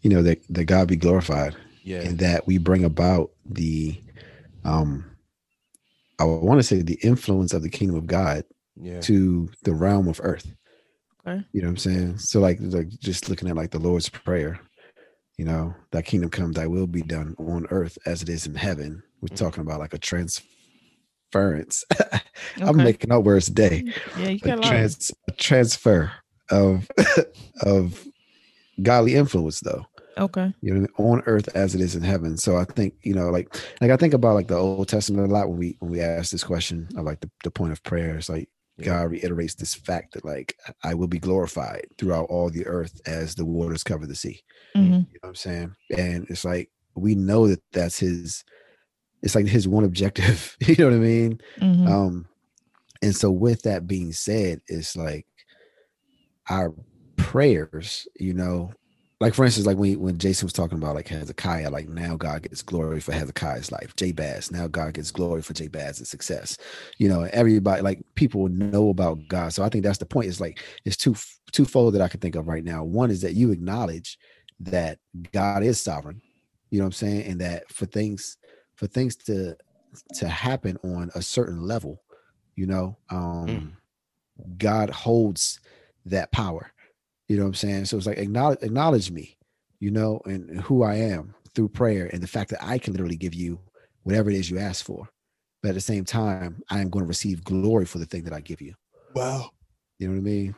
[0.01, 2.01] you know that that God be glorified Yeah.
[2.01, 3.99] and that we bring about the
[4.63, 5.05] um
[6.19, 8.43] I want to say the influence of the kingdom of God
[8.75, 9.01] Yeah.
[9.01, 10.53] to the realm of earth.
[11.27, 11.43] Okay.
[11.53, 12.17] You know what I'm saying?
[12.17, 14.59] So like, like just looking at like the Lord's prayer,
[15.37, 18.55] you know, that kingdom come, thy will be done on earth as it is in
[18.55, 19.01] heaven.
[19.21, 19.37] We're Mhm.
[19.37, 21.83] talking about like a transference.
[22.61, 23.83] I'm making up words today.
[24.17, 26.11] Yeah, you got a trans, a transfer
[26.49, 26.89] of
[27.61, 28.07] of
[28.81, 29.85] godly influence though
[30.17, 30.51] Okay.
[30.61, 33.55] you know on earth as it is in heaven so i think you know like
[33.79, 36.31] like i think about like the old testament a lot when we when we ask
[36.31, 38.49] this question of like the, the point of prayer it's like.
[38.83, 43.35] God reiterates this fact that like i will be glorified throughout all the earth as
[43.35, 44.41] the waters cover the sea
[44.75, 44.83] Mhm.
[44.83, 48.43] you know what i'm saying and it's like we know that that's his
[49.23, 51.87] it's like his one objective you know what i mean Mhm.
[51.87, 52.27] um
[53.03, 55.25] and so with that being said it's like
[56.49, 56.73] our
[57.17, 58.71] prayers you know
[59.21, 62.41] like for instance like when when jason was talking about like hezekiah like now god
[62.41, 63.95] gets glory for hezekiah's life.
[63.95, 66.57] Jabez now god gets glory for jabez's success.
[66.97, 69.53] You know everybody like people know about god.
[69.53, 70.27] So i think that's the point.
[70.27, 71.15] It's like it's two
[71.51, 72.83] twofold that i can think of right now.
[72.83, 74.17] One is that you acknowledge
[74.59, 74.97] that
[75.31, 76.21] god is sovereign
[76.71, 77.25] you know what i'm saying?
[77.27, 78.37] And that for things
[78.75, 79.55] for things to
[80.15, 82.01] to happen on a certain level
[82.55, 83.75] you know um
[84.57, 85.59] god holds
[86.05, 86.71] that power
[87.31, 89.37] you know what i'm saying so it's like acknowledge acknowledge me
[89.79, 92.91] you know and, and who i am through prayer and the fact that i can
[92.93, 93.57] literally give you
[94.03, 95.07] whatever it is you ask for
[95.63, 98.33] but at the same time i am going to receive glory for the thing that
[98.33, 98.73] i give you
[99.15, 99.51] Wow.
[99.99, 100.55] you know what i mean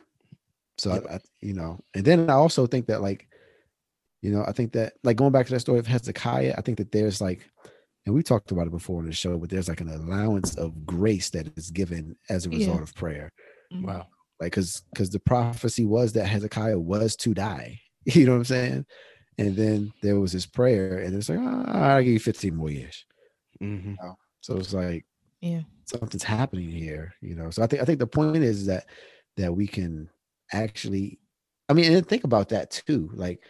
[0.78, 3.28] so I, I you know and then i also think that like
[4.22, 6.78] you know i think that like going back to that story of hezekiah i think
[6.78, 7.48] that there's like
[8.06, 10.84] and we talked about it before on the show but there's like an allowance of
[10.86, 12.56] grace that is given as a Yeah.
[12.58, 13.30] result of prayer
[13.72, 13.86] Mhm.
[13.86, 14.06] Wow.
[14.40, 17.80] Like because because the prophecy was that hezekiah was to die.
[18.06, 18.86] You know what i'm saying?
[19.38, 22.70] And then there was this prayer and it's like oh, i'll give you 15 more
[22.70, 23.04] years.
[23.60, 23.94] Hmm
[24.42, 25.06] so it's like
[25.40, 25.62] Yeah.
[25.86, 27.50] something's happening here you know?
[27.50, 28.86] So i think i think the point is that
[29.36, 30.10] that we can
[30.52, 31.18] actually
[31.68, 33.10] i mean and think about that too.
[33.14, 33.40] Like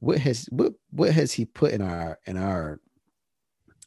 [0.00, 2.80] what has what what has he put in our in our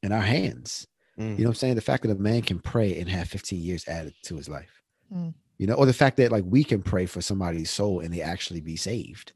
[0.01, 0.87] in our hands?
[1.17, 1.75] You know what i'm saying?
[1.75, 4.81] The fact that a man can pray and have 15 years added to his life.
[5.13, 5.33] Mm.
[5.59, 8.21] You know or the fact that like we can pray for somebody's soul and they
[8.21, 9.33] actually be saved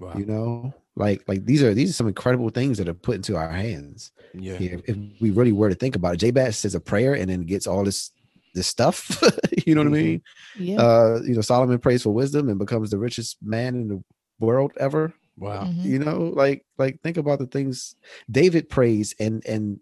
[0.00, 0.14] Wow.
[0.16, 3.36] you know like like these are these are some incredible things that are put into
[3.36, 4.56] our hands yeah.
[4.56, 7.42] here if we really were to think about it jabez says a prayer and then
[7.42, 8.12] gets all this
[8.54, 9.20] this stuff
[9.66, 9.98] you know what Mhm.
[9.98, 10.22] i mean
[10.56, 10.76] Yeah.
[10.80, 14.00] uh you know solomon prays for wisdom and becomes the richest man in the
[14.38, 15.64] world ever Wow.
[15.64, 15.84] Mhm.
[15.84, 17.96] you know like like think about the things
[18.30, 19.80] david prays and and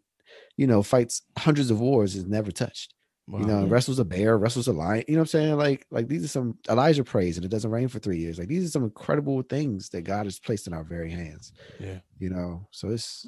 [0.57, 2.95] you know fights hundreds of wars is never touched
[3.31, 3.41] Wow.
[3.41, 6.09] you know wrestles a bear wrestles a lion you know what i'm saying like like
[6.09, 8.70] these are some elijah prays and it doesn't rain for three years like these are
[8.70, 11.99] some incredible things that god has placed in our very hands Yeah.
[12.18, 13.26] you know so it's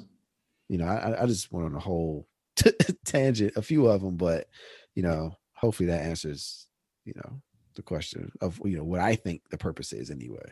[0.69, 2.27] you know i I- i just went on a whole
[3.05, 4.47] tangent a few of them but
[4.95, 6.65] you know hopefully that answers
[7.05, 7.39] you know
[7.75, 10.51] the question of you know what i think the purpose is anyway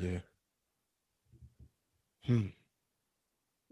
[0.00, 0.20] Yeah.
[2.24, 2.46] Hmm.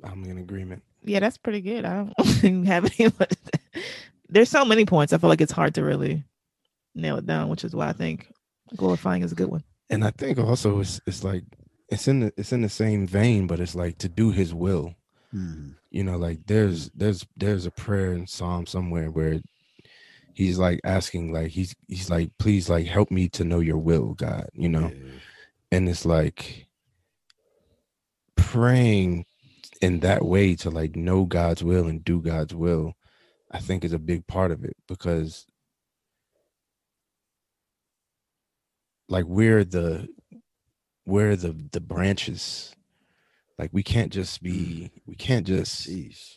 [0.04, 0.82] I'm in agreement.
[1.04, 1.84] Yeah, that's pretty good.
[1.86, 2.12] I
[2.42, 3.10] don't have any.
[3.18, 3.32] But
[4.28, 5.12] there's so many points.
[5.12, 6.24] I feel like it's hard to really
[6.94, 8.32] nail it down, which is why I think
[8.74, 9.64] glorifying is a good one.
[9.90, 11.44] and I think also it's it's like
[11.88, 14.94] it's in the it's in the same vein, but it's like to do His will.
[15.34, 15.74] Mhm.
[15.90, 19.40] You know, like there's there's there's a prayer in Psalm somewhere where
[20.34, 24.14] he's like asking, like he's he's like, please, like help me to know Your will,
[24.14, 24.48] God.
[24.54, 25.12] You know, Yeah.
[25.72, 26.66] and it's like
[28.36, 29.24] praying
[29.80, 32.94] in that way to like know God's will and do God's will.
[33.56, 35.46] I think is a big part of it because
[39.08, 40.08] like we're the
[41.06, 42.74] we're the the branches.
[43.58, 46.36] Like we can't just be we can't just Jeez.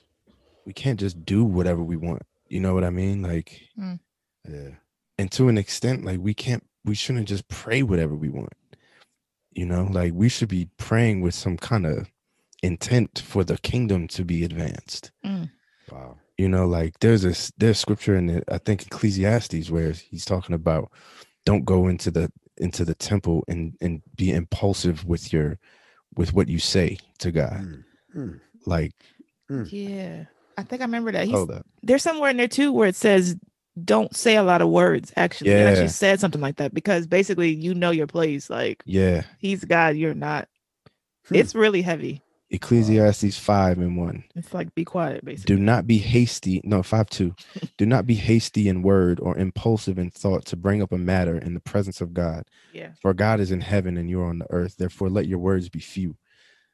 [0.65, 2.21] we can't just do whatever we want.
[2.47, 3.21] You know what i mean?
[3.21, 3.99] Like mm.
[4.47, 4.75] Yeah.
[5.17, 8.53] and to an extent like we can't we shouldn't just pray whatever we want.
[9.51, 9.89] You know?
[9.91, 12.09] Like we should be praying with some kind of
[12.63, 15.11] intent for the kingdom to be advanced.
[15.25, 15.51] Mm.
[15.91, 16.15] Wow.
[16.39, 20.55] You know like there's this there's scripture in it i think ecclesiastes where he's talking
[20.55, 20.89] about
[21.45, 25.57] don't go into the into the temple and and be impulsive with your
[26.15, 27.83] with what you say to god Mm,
[28.15, 28.39] mm.
[28.65, 28.93] like
[29.71, 30.25] Yeah.
[30.57, 31.25] I think I remember that.
[31.25, 33.35] He's, hold up there's somewhere in there too where it says
[33.83, 35.69] don't say a lot of words actually it Yeah.
[35.69, 39.95] actually said something like that because basically you know your place like yeah he's god
[39.97, 40.47] you're not
[41.27, 41.35] Hmm.
[41.35, 42.21] it's really heavy
[42.51, 45.55] ecclesiastes 5 and 1 it's like be quiet basically.
[45.55, 47.35] Do not be hasty no 5 2
[47.77, 51.37] do not be hasty in word or impulsive in thought to bring up a matter
[51.37, 52.43] in the presence of god.
[52.73, 52.91] Yeah.
[53.01, 54.77] For god is in heaven and you're on the earth.
[54.77, 56.17] Therefore let your words be few.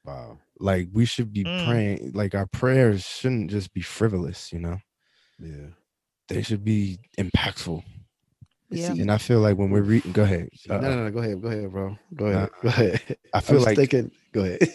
[0.05, 0.39] Wow.
[0.59, 1.65] like we should be Mm.
[1.65, 4.77] praying like our prayers shouldn't just be frivolous you know?
[5.39, 5.69] Yeah.
[6.29, 7.83] they should be impactful
[8.69, 8.91] Yeah.
[8.91, 11.41] And i feel like when we're reading go ahead no, Uh, no, no, go ahead,
[11.41, 11.97] go ahead, bro.
[12.15, 13.01] Go ahead, Nah, go ahead.
[13.33, 14.11] i I feel was like thinking.
[14.33, 14.69] Go ahead.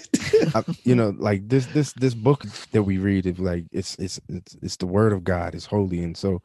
[0.55, 4.21] I- you know like this this this book that we read is like it's it's
[4.29, 6.41] it's it's the word of god it's holy and so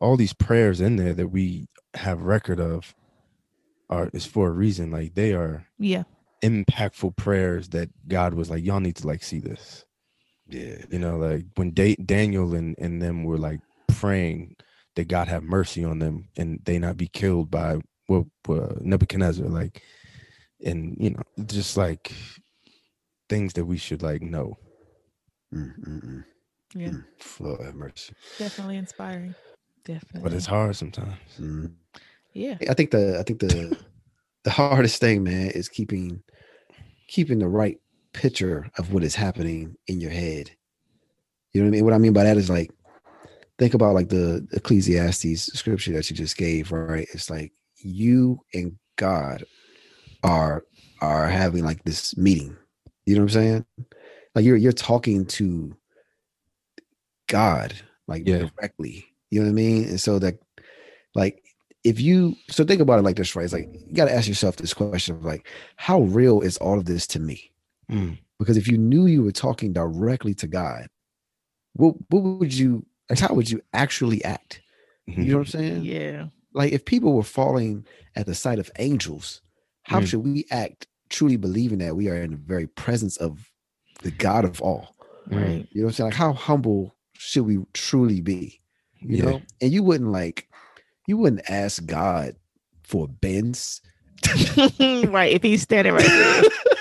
[0.00, 2.94] all these prayers in there that we have record of
[3.88, 6.04] are is for a reason like they are yeah
[6.42, 9.84] impactful prayers that god was like y'all need to like see this
[10.48, 10.76] yeah.
[10.90, 14.54] you know like when da- daniel and and them were like praying
[14.96, 17.78] that god have mercy on them and they not be killed by
[18.08, 19.82] well, uh, nebuchadnezzar like
[20.64, 22.12] and you know just like
[23.28, 24.56] things that we should like know
[25.52, 26.24] Mm, mm, mm,
[26.76, 27.04] yeah mm.
[27.40, 28.12] Lord have mercy.
[28.38, 29.34] definitely inspiring
[29.84, 31.72] definitely but it's hard sometimes Mm.
[32.32, 33.76] yeah I think the I think the
[34.44, 36.22] the hardest thing, man, is keeping
[37.08, 37.78] keeping the right
[38.12, 40.50] picture of what is happening in your head.
[41.52, 41.84] You know what I mean?
[41.84, 42.70] What I mean by that is like
[43.60, 47.06] think about like the Ecclesiastes scripture that you just gave, right?
[47.12, 49.44] It's like you and God
[50.24, 50.64] are
[51.02, 52.56] are having like this meeting.
[53.04, 53.66] You know what I'm saying?
[54.34, 55.76] Like you're you're talking to
[57.28, 57.74] God
[58.08, 58.48] like Yeah.
[58.56, 59.06] directly.
[59.30, 59.84] You know what I mean?
[59.84, 60.38] And so that
[61.14, 61.44] like
[61.84, 63.44] if you so think about it like this, right?
[63.44, 65.46] It's like you got to ask yourself this question of like,
[65.76, 67.52] how real is all of this to me?
[67.90, 68.18] Mm.
[68.38, 70.88] Because if you knew you were talking directly to God,
[71.74, 74.62] what what would you like how would you actually act?
[75.06, 75.84] You know what I'm saying?
[75.84, 77.84] yeah Like if people were falling
[78.16, 79.42] at the sight of angels,
[79.82, 80.06] how Mm.
[80.06, 83.50] should we act truly believing that we are in the very presence of
[84.02, 84.94] the God of all?
[85.28, 85.66] Mm.
[85.72, 86.10] You know what I'm saying?
[86.10, 88.60] Like how humble should we truly be?
[89.00, 89.24] You Yeah.
[89.24, 90.48] know, and you wouldn't like
[91.06, 92.36] you wouldn't ask God
[92.84, 93.80] for Benz.
[95.08, 96.42] right if he's standing right there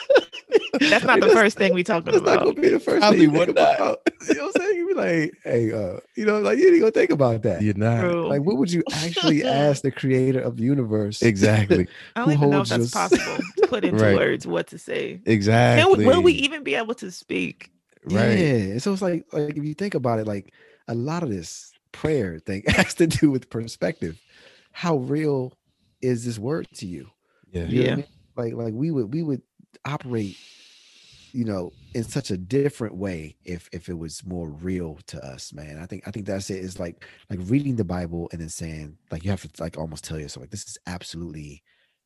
[0.79, 3.19] that's not the first thing we talking That's not about gonna be the first Probably
[3.25, 3.75] thing you would think not.
[3.75, 3.99] about.
[4.29, 4.77] You know what I'm saying?
[4.77, 7.61] You be like, hey, uh, you know, like you ain't gonna think about that.
[7.61, 8.27] you're not True.
[8.27, 11.21] Like, what would you actually ask the creator of the universe?
[11.23, 14.15] exactly i don't who even know if holds that's your- possible to put into Right.
[14.15, 17.71] words what to say exactly Can we, will we even be able to speak
[18.03, 18.77] right Yeah.
[18.79, 20.53] So it's like, like if you think about it, like
[20.87, 24.19] a lot of this prayer thing has to do with perspective.
[24.71, 25.53] How real
[26.01, 27.09] is this word to you?
[27.51, 27.95] yeah You know what I Yeah.
[27.95, 28.07] mean?
[28.35, 29.41] Like, like we would we would
[29.85, 30.37] operate,
[31.33, 35.53] you know, in such a different way if if it was more real to us,
[35.53, 35.77] man.
[35.81, 36.57] I think I think that's it.
[36.59, 40.03] Is like like reading the Bible and then saying like you have to like almost
[40.03, 41.63] tell yourself like this is absolutely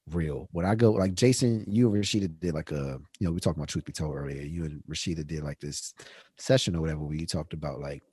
[0.10, 0.48] real.
[0.52, 3.58] When I go like Jason, you and Rashida did like a you know we talked
[3.58, 4.42] about truth be told earlier.
[4.42, 5.94] You and Rashida did like this
[6.38, 8.04] session or whatever where you talked about like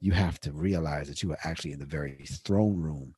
[0.00, 3.14] you have to realize that you are actually in the very throne room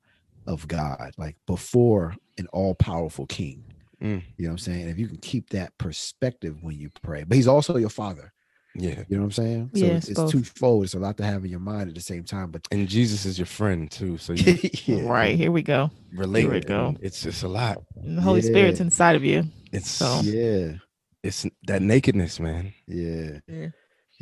[0.47, 3.65] of God, like before an all powerful King.
[4.03, 4.23] Mm.
[4.37, 4.89] You know what I'm saying?
[4.89, 8.33] If you can keep that perspective when you pray, but He's also your Father.
[8.75, 9.71] yeah You know what I'm saying?
[9.75, 10.85] Yeah, so it's it's, it's twofold.
[10.85, 12.51] It's a lot to have in your mind at the same time.
[12.51, 16.49] But and jesus is your friend too so you yeah, right here we go relate
[16.51, 16.97] we go.
[17.01, 20.79] it's it's a lot And the holy spirit's inside of you it's So- yeah,
[21.23, 23.69] it's that nakedness man yeah, Yeah.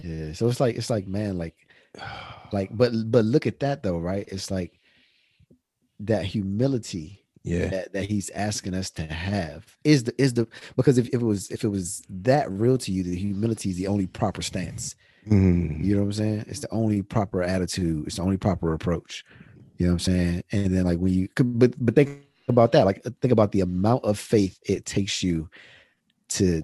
[0.03, 0.33] yeah.
[0.35, 1.55] So it's like it's like man, like
[2.53, 4.27] like but but look at that though, right?
[4.29, 4.73] It's like
[6.01, 7.69] that humility Yeah.
[7.69, 11.25] that, that he's asking us to have is the is the because if, if it
[11.25, 14.95] was if it was that real to you, the humility is the only proper stance.
[15.27, 16.45] Mm, You know what I'm saying?
[16.49, 18.07] It's the only proper attitude.
[18.07, 19.25] It's the only proper approach.
[19.79, 20.43] You know what I'm saying?
[20.53, 22.85] And then like when you could- but but think about that.
[22.85, 25.49] Like think about the amount of faith it takes you
[26.31, 26.63] to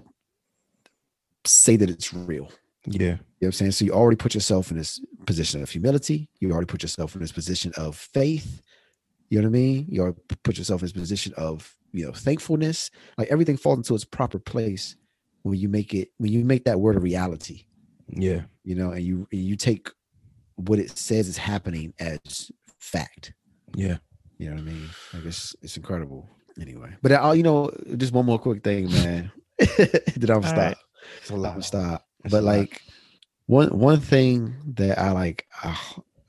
[1.45, 2.51] say that it's real.
[2.85, 2.99] yeah.
[2.99, 3.71] You know what I'm saying?
[3.71, 6.29] So you already put yourself in this position of humility.
[6.39, 8.61] You already put yourself in this position of faith.
[9.29, 9.85] You know what I mean?
[9.89, 12.89] You already p- put yourself in this position of you know thankfulness.
[13.17, 14.95] Like everything falls into its proper place
[15.43, 17.65] when you make it when you make that word a reality.
[18.09, 18.43] Yeah.
[18.63, 19.89] You know, and you and you take
[20.55, 23.33] what it says is happening as fact.
[23.75, 23.97] Yeah.
[24.37, 24.89] You know what I mean?
[25.13, 26.29] Like it's it's incredible.
[26.59, 29.31] Anyway, but I, you know, just one more quick thing, man.
[29.59, 30.57] Did I'm stop?
[30.57, 30.77] right.
[31.21, 31.63] It's a I'm lot.
[31.63, 32.05] stop.
[32.23, 32.57] It's but a lot.
[32.57, 32.81] like
[33.45, 35.75] one one thing that I like, uh,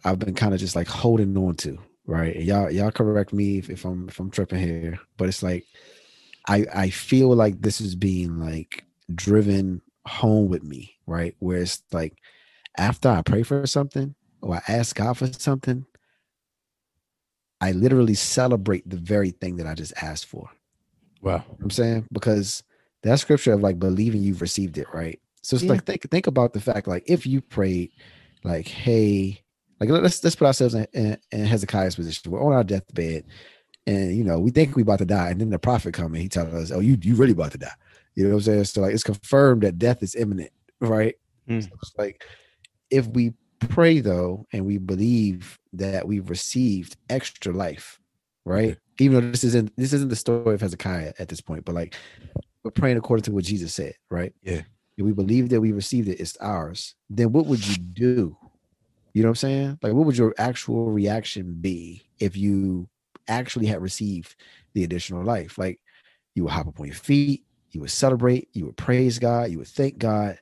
[0.04, 1.78] I've been kind of just like holding on to,
[2.08, 2.36] right?
[2.36, 5.66] And y'all y'all correct me if, if I'm if I'm tripping here, but it's like
[6.48, 8.84] I I feel like this is being like
[9.14, 11.36] driven home with me, right?
[11.40, 12.18] Where it's like
[12.78, 15.86] after I pray for something or I ask God for something,
[17.60, 20.50] I literally celebrate the very thing that I just asked for.
[21.22, 21.32] Wow.
[21.36, 22.62] You know what I'm saying because
[23.02, 25.20] that scripture of like believing you've received it, right?
[25.42, 25.72] So it's Yeah.
[25.72, 27.92] like think think about the fact like if you prayed
[28.44, 29.42] like, hey,
[29.80, 32.30] like let's let's put ourselves in, in, in Hezekiah's position.
[32.30, 33.24] We're on our deathbed,
[33.86, 36.22] and you know we think we about to die, and then the prophet come and
[36.22, 37.74] he tells us, "Oh, you you really about to die."
[38.14, 38.64] You know what I'm saying?
[38.64, 40.50] So like it's confirmed that death is imminent,
[40.80, 41.14] right?
[41.48, 41.62] Mm.
[41.62, 42.24] So it's like
[42.90, 48.00] if we pray though, and we believe that we've received extra life,
[48.44, 48.76] right?
[48.98, 51.94] Even though this isn't this isn't the story of Hezekiah at this point, but like
[52.64, 54.32] we're praying according to what Jesus said, right?
[54.42, 54.62] Yeah.
[54.96, 56.96] If we believe that we received it, it's ours.
[57.08, 58.36] Then what would you do?
[59.18, 59.78] You know what I'm saying?
[59.82, 62.88] Like, what would your actual reaction be if you
[63.26, 64.36] actually had received
[64.74, 65.58] the additional life?
[65.58, 65.80] Like,
[66.36, 67.42] you would hop up on your feet,
[67.72, 70.38] you would celebrate, you would praise God, you would thank God.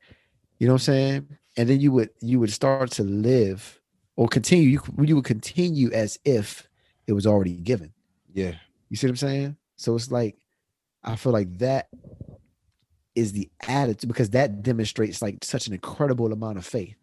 [0.58, 1.28] You know what I'm saying?
[1.56, 3.80] And then you would you would start to live
[4.14, 4.68] or continue.
[4.68, 6.68] You you would continue as if
[7.06, 7.94] it was already given.
[8.34, 8.56] Yeah.
[8.90, 9.56] You see what I'm saying?
[9.76, 10.36] So it's like
[11.02, 11.88] I feel like that
[13.14, 16.94] is the attitude because that demonstrates like such an incredible amount of faith.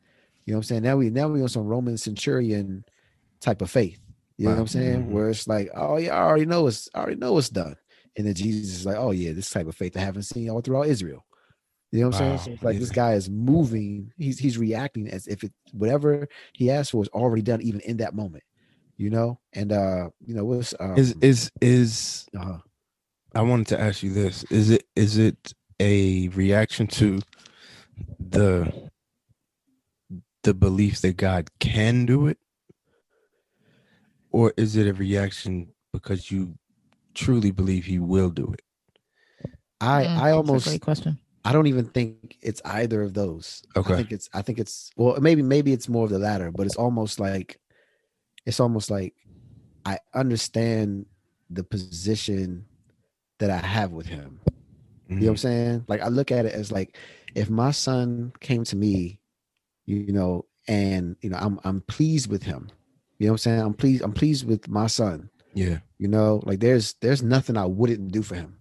[0.45, 0.83] You know what I'm saying?
[0.83, 2.83] Now we now we on some Roman centurion
[3.39, 3.99] type of faith.
[4.37, 5.05] You know what I'm saying?
[5.05, 5.09] Mhm.
[5.09, 7.75] Where it's like, oh yeah, I already know it's I already know it's done.
[8.17, 10.61] And then Jesus is like, oh yeah, this type of faith I haven't seen all
[10.61, 11.25] throughout Israel.
[11.91, 12.37] You know what I'm saying?
[12.39, 16.71] So it's like this guy is moving, he's he's reacting as if it whatever he
[16.71, 18.43] asked for was already done, even in that moment.
[18.97, 22.57] You know, and uh, you know, what's um, Is is is uh-huh.
[23.35, 24.43] I wanted to ask you this.
[24.45, 27.19] Is it is it a reaction to
[28.19, 28.89] the
[30.43, 32.37] the belief that God can do it?
[34.31, 36.57] Or is it a reaction because you
[37.13, 38.61] truly believe he will do it?
[39.79, 41.19] I Mm, I almost great question.
[41.45, 43.63] I don't even think it's either of those.
[43.75, 43.93] Okay.
[43.93, 46.65] I think it's I think it's well maybe maybe it's more of the latter, but
[46.65, 47.59] it's almost like
[48.45, 49.13] it's almost like
[49.85, 51.05] I understand
[51.49, 52.65] the position
[53.39, 54.39] that I have with him.
[55.09, 55.85] You know what I'm saying?
[55.87, 56.97] Like I look at it as like
[57.35, 59.19] if my son came to me,
[59.85, 62.69] you know, and you know, I'm I'm pleased with him.
[63.19, 63.61] You know what I'm saying?
[63.61, 65.29] I'm pleased, I'm pleased with my son.
[65.53, 65.79] Yeah.
[65.97, 68.57] You know, like there's there's nothing I wouldn't do for him.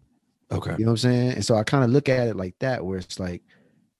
[0.50, 0.72] Okay.
[0.72, 1.32] You know what I'm saying?
[1.32, 3.42] And so I kind of look at it like that, where it's like,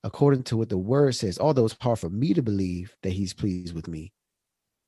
[0.05, 3.33] according to what the word says, although it's hard for me to believe that he's
[3.33, 4.13] pleased with me,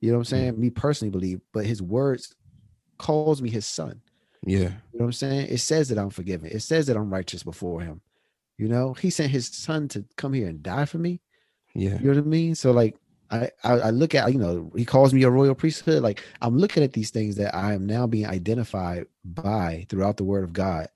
[0.00, 0.60] you know what I'm saying?
[0.60, 2.34] Me personally believe, but his words
[2.98, 4.02] calls me his son.
[4.46, 4.58] Yeah.
[4.58, 5.46] You know what I'm saying?
[5.48, 6.50] It says that I'm forgiven.
[6.50, 8.02] It says that I'm righteous before him.
[8.58, 11.20] You know, he sent his son to come here and die for me.
[11.74, 11.98] Yeah.
[11.98, 12.54] You know what I mean?
[12.54, 12.96] So like
[13.30, 16.02] I, I I look at you know he calls me a royal priesthood.
[16.02, 20.24] Like I'm looking at these things that I am now being identified by throughout the
[20.24, 20.88] Word of God,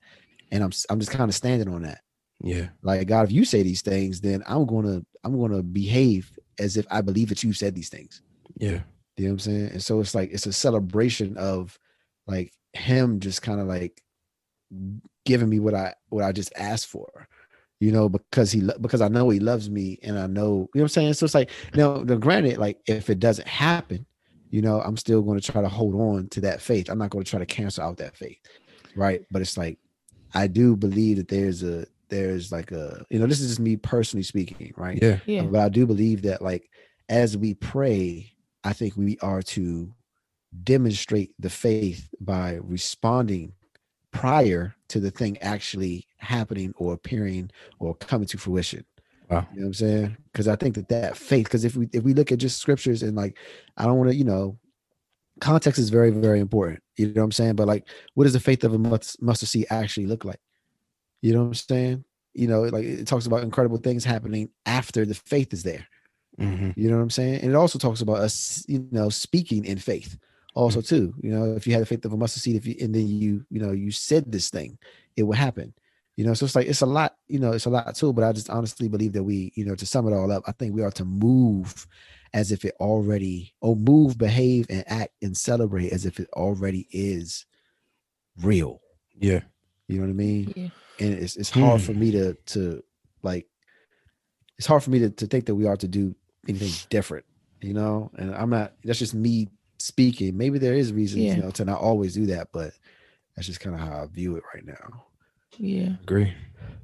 [0.51, 2.01] and I'm I'm just kind of standing on that.
[2.41, 2.69] Yeah.
[2.81, 6.85] Like God, if you say these things, then I'm gonna I'm gonna behave as if
[6.89, 8.21] I believe that you said these things.
[8.57, 8.81] Yeah.
[9.17, 9.69] You know what I'm saying?
[9.71, 11.77] And so it's like it's a celebration of
[12.27, 14.01] like him just kind of like
[15.25, 17.27] giving me what I what I just asked for.
[17.79, 20.67] You know, because he because I know he loves me and I know, you know
[20.73, 21.13] what I'm saying?
[21.13, 24.05] So it's like now the granted, like if it doesn't happen,
[24.49, 26.89] you know, I'm still going to try to hold on to that faith.
[26.89, 28.39] I'm not going to try to cancel out that faith.
[28.95, 29.25] Right.
[29.31, 29.77] But it's like
[30.33, 33.77] I do believe that there's a there's like a you know, this is just me
[33.77, 34.99] personally speaking, right?
[35.01, 35.19] Yeah.
[35.25, 35.43] Yeah.
[35.43, 36.69] But I do believe that like
[37.07, 39.93] as we pray, I think we are to
[40.63, 43.53] demonstrate the faith by responding
[44.11, 48.85] prior to the thing actually happening or appearing or coming to fruition.
[49.29, 49.47] Wow.
[49.53, 50.17] You know what I'm saying?
[50.31, 53.03] Because I think that that faith, because if we if we look at just scriptures
[53.03, 53.37] and like,
[53.77, 54.57] I don't want to, you know,
[55.39, 56.81] context is very, very important.
[56.97, 57.55] You know what I'm saying?
[57.55, 60.39] But like, what does the faith of a mus- mustard seed actually look like?
[61.21, 62.03] You know what I'm saying?
[62.33, 65.87] You know, like it talks about incredible things happening after the faith is there.
[66.39, 66.73] Mhm.
[66.75, 67.41] You know what I'm saying?
[67.41, 70.17] And it also talks about us, you know, speaking in faith.
[70.55, 72.75] Also, too, you know, if you had the faith of a mustard seed, if you
[72.81, 74.77] and then you, you know, you said this thing,
[75.15, 75.73] it would happen.
[76.17, 78.11] You know, so it's like it's a lot, you know, it's a lot too.
[78.11, 80.51] But I just honestly believe that we, you know, to sum it all up, I
[80.51, 81.87] think we are to move
[82.33, 86.87] as if it already, or move, behave, and act and celebrate as if it already
[86.91, 87.45] is
[88.41, 88.81] real.
[89.17, 89.41] Yeah.
[89.87, 90.53] You know what I mean?
[90.55, 90.69] Yeah.
[90.99, 91.85] And it's it's hard Hmm.
[91.85, 92.83] for me to to
[93.23, 93.47] like
[94.57, 96.13] it's hard for me to, to think that we are to do
[96.47, 97.25] anything different,
[97.61, 98.11] you know.
[98.17, 99.47] And I'm not that's just me
[99.79, 100.37] speaking.
[100.37, 101.35] Maybe there is reasons, Yeah.
[101.35, 102.71] you know, to not always do that, but
[103.35, 105.05] that's just kind of how I view it right now.
[105.57, 105.93] Yeah.
[106.03, 106.33] Agree.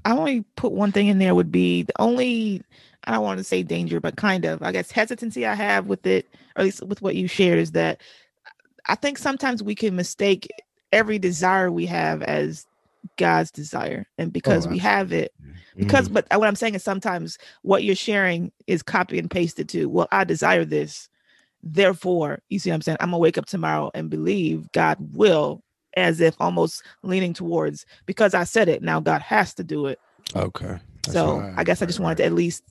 [0.05, 2.61] I only put one thing in there would be the only
[3.07, 6.05] I don't want to say danger, but kind of I guess hesitancy I have with
[6.07, 8.01] it, or at least with what you shared, is that
[8.87, 10.47] I think sometimes we can mistake
[10.91, 12.65] every desire we have as
[13.17, 15.33] God's desire, and because we have it,
[15.77, 16.13] because Mhm.
[16.13, 19.87] but what I'm saying is sometimes what you're sharing is copy and pasted to.
[19.87, 21.09] Well, I desire this,
[21.65, 22.97] therefore, you see what I'm saying?
[23.01, 25.61] I'm gonna wake up tomorrow and believe God will,
[25.97, 28.83] as if almost leaning towards because I said it.
[28.83, 29.99] Now God has to do it.
[30.35, 30.77] okay.
[31.03, 32.63] That's So right, I guess I just wanted to at least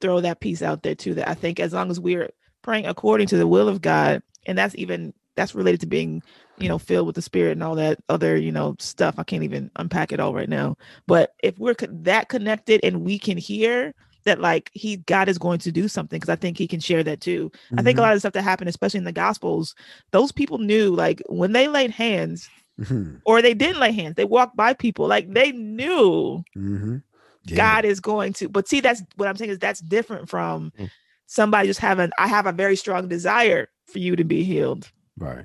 [0.00, 1.14] throw that piece out there too.
[1.14, 2.30] That I think as long as we're
[2.62, 6.22] praying according to the will of God, and that's even that's related to being,
[6.58, 9.16] you know, filled with the Spirit and all that other, you know, stuff.
[9.18, 10.76] I can't even unpack it all right now.
[11.06, 13.94] But if we're co- that connected and we can hear
[14.26, 17.02] that, like He God is going to do something, because I think He can share
[17.02, 17.50] that too.
[17.78, 19.74] I think a lot of the stuff that happened, especially in the Gospels,
[20.12, 22.48] those people knew, like when they laid hands
[22.78, 27.02] Mhm, or they didn't lay hands, they walked by people, like they knew mhm.
[27.46, 27.56] Yeah.
[27.56, 28.48] God is going to.
[28.48, 30.90] But see, that's what I'm saying is that's different from Mm.
[31.26, 32.10] somebody just having.
[32.18, 34.90] I have a very strong desire for you to be healed.
[35.18, 35.44] right.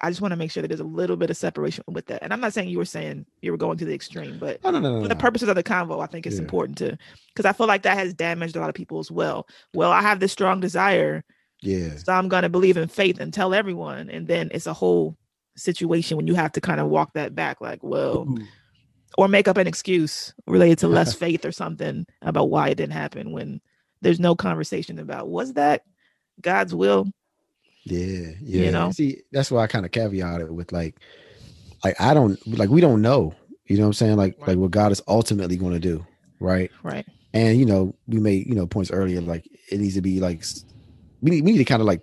[0.00, 2.22] I just want to make sure that there's a little bit of separation with that.
[2.22, 4.70] And I'm not saying you were saying you were going to the extreme, but no,
[4.70, 6.42] no, no, for the purposes of the convo, I think it's Yeah.
[6.42, 6.96] important to
[7.34, 9.46] because I feel like that has damaged a lot of people as well.
[9.74, 11.24] Well, I have this strong desire,
[11.62, 11.96] Yeah.
[11.96, 15.16] so I'm going to believe in faith and tell everyone, and then it's a whole
[15.56, 18.24] situation when you have to kind of walk that back, like, well,
[19.16, 22.92] or make up an excuse related to less faith or something about why it didn't
[22.92, 23.60] happen when
[24.00, 25.82] there's no conversation about was that
[26.40, 27.10] God's will?
[27.84, 28.64] Yeah, yeah.
[28.66, 28.90] You know?
[28.90, 30.96] See, that's why I kind of caveat it with like,
[31.84, 33.34] like I don't like we don't know.
[33.66, 34.16] You know what I'm saying?
[34.16, 34.48] Like, Right.
[34.48, 36.04] like what God is ultimately going to do,
[36.40, 36.70] right?
[36.82, 37.06] Right.
[37.34, 39.20] And you know, we made you know points earlier.
[39.20, 40.42] Like, it needs to be like
[41.20, 42.02] we need we need to kind of like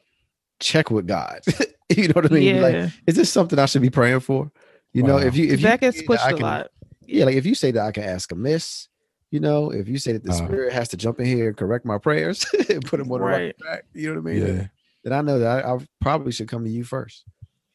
[0.60, 1.40] check with God.
[1.90, 2.56] you know what I mean?
[2.56, 2.62] yeah.
[2.62, 4.52] Like, is this something I should be praying for?
[4.94, 6.68] You know, if you if you that gets pushed I a can- lot.
[7.06, 8.88] yeah, like if you say that I can ask amiss,
[9.32, 10.36] you know, if you say that the Uh.
[10.46, 13.26] Spirit has to jump in here and correct my prayers and put them on the
[13.26, 13.58] right Right.
[13.60, 14.48] track, you know what I mean?
[14.58, 14.68] Yeah.
[15.06, 17.24] Then I know that I, I probably should come to you first,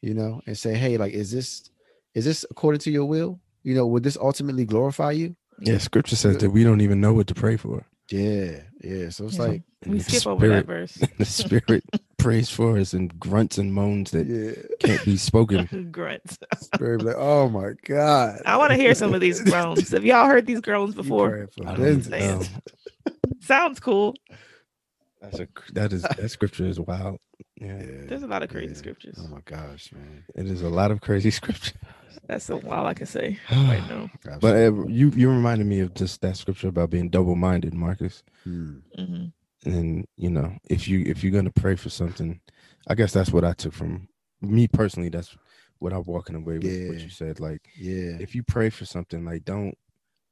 [0.02, 1.70] you know, and say, hey, like, is this
[2.14, 3.40] is this according to your will?
[3.62, 5.36] You know, would this ultimately glorify you?
[5.60, 5.78] Yeah.
[5.78, 7.86] Scripture says that we don't even know what to pray for.
[8.10, 9.10] Yeah, yeah.
[9.10, 9.42] So it's Yeah.
[9.44, 10.98] like, We the skip over that verse.
[11.18, 11.84] The spirit
[12.18, 15.88] prays for us and grunts and moans that yeah, can't be spoken.
[15.92, 16.36] Grunts.
[16.78, 18.40] very like, oh my god.
[18.44, 19.90] I want to hear some of these groans.
[19.92, 21.48] Have y'all heard these groans before?
[21.56, 22.10] for I business.
[22.10, 22.60] don't know.
[23.40, 24.16] Sounds cool.
[25.20, 27.18] That's a that is that scripture is wild.
[27.60, 27.78] Yeah.
[27.78, 28.78] Yeah, There's a lot of crazy yeah.
[28.78, 29.18] scriptures.
[29.20, 30.24] Oh my gosh, man.
[30.34, 31.74] It is a lot of crazy scripture.
[32.26, 34.10] That's a all I can say right now.
[34.40, 38.22] But uh, you you reminded me of just that scripture about being double minded, Marcus.
[38.44, 38.78] Hmm.
[38.96, 39.26] hmm
[39.64, 42.40] And you know, if you if you're gonna pray for something,
[42.88, 44.08] I guess that's what I took from
[44.40, 45.10] me personally.
[45.10, 45.36] That's
[45.80, 46.88] what I'm walking away with.
[46.88, 49.76] What you said, like yeah, if you pray for something, like don't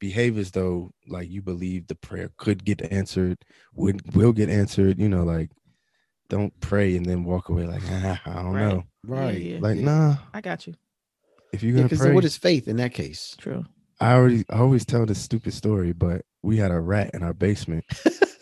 [0.00, 3.38] behave as though like you believe the prayer could get answered,
[3.74, 4.98] would will get answered.
[4.98, 5.50] You know, like
[6.28, 8.60] don't pray and then walk away like ah, I don't Right.
[8.74, 8.84] know.
[9.06, 9.40] right.
[9.40, 9.58] yeah.
[9.60, 9.84] Like yeah.
[9.84, 10.74] nah, I got you.
[11.52, 13.34] if you're Yeah, gonna 'cause pray, what is faith in that case?
[13.38, 13.64] True.
[14.00, 17.34] I already I always tell this stupid story, but we had a rat in our
[17.34, 17.84] basement.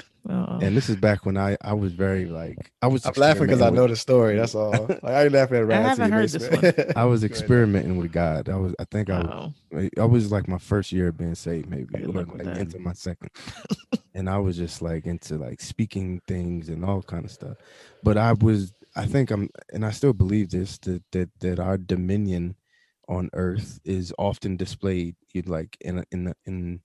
[0.56, 0.66] Uh-oh.
[0.66, 3.62] And this is back when I I was very like I was I'm laughing because
[3.62, 4.36] I know the story.
[4.36, 4.72] That's all.
[4.88, 5.98] Like, I ain't laughing at rats.
[5.98, 6.96] in haven't your heard this basement.
[6.96, 8.48] I was experimenting with God.
[8.48, 9.88] I was I think I was Uh-oh.
[10.02, 12.56] I was like my first year of being saved, maybe Good or luck with like
[12.58, 13.30] into my second.
[14.14, 17.56] and I was just like into like speaking things and all kind of stuff.
[18.02, 21.76] But I was I think I'm and I still believe this that that that our
[21.76, 22.56] dominion
[23.08, 26.80] on earth is often displayed in like in a, in the, in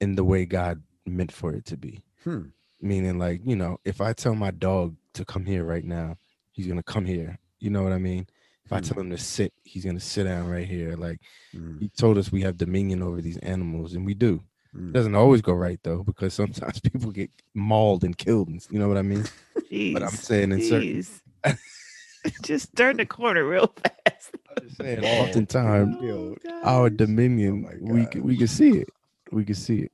[0.00, 2.02] in the way God meant for it to be.
[2.24, 2.42] Hmm.
[2.86, 6.16] Meaning like, you know, if I tell my dog to come here right now,
[6.52, 7.38] he's to come here.
[7.58, 8.26] You know what I mean?
[8.64, 8.84] If I Hmm.
[8.84, 10.94] tell him to sit, he's to sit down right here.
[10.96, 11.20] Like
[11.52, 11.78] Hmm.
[11.78, 14.42] he told us we have dominion over these animals and we do.
[14.72, 14.90] Hmm.
[14.90, 18.78] It doesn't always go right though because sometimes people get mauled and killed and you
[18.78, 19.24] know what I mean?
[19.70, 21.04] But I'm saying in certain
[22.42, 23.66] just turn the corner real
[24.06, 24.32] fast.
[24.50, 28.88] I'm just saying, oftentimes Yo, our dominion, Oh we we could see it.
[29.32, 29.92] We can see it.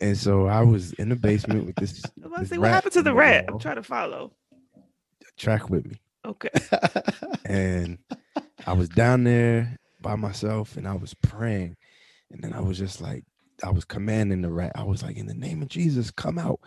[0.00, 2.70] And so I was in the basement with this, I'm about to this say, what
[2.70, 3.46] happened to the rat?
[3.48, 4.32] I'm trying to follow.
[5.36, 5.96] track with me.
[6.24, 6.50] Okay.
[7.44, 7.98] and
[8.66, 11.76] I was down there by myself and I was praying.
[12.30, 13.24] And then I was just like,
[13.64, 14.72] I was commanding the rat.
[14.76, 16.60] I was like, in the name of Jesus, come out,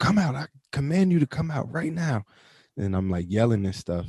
[0.00, 0.34] come out.
[0.34, 2.24] I command you to come out right now.
[2.76, 4.06] And I'm like yelling this stuff.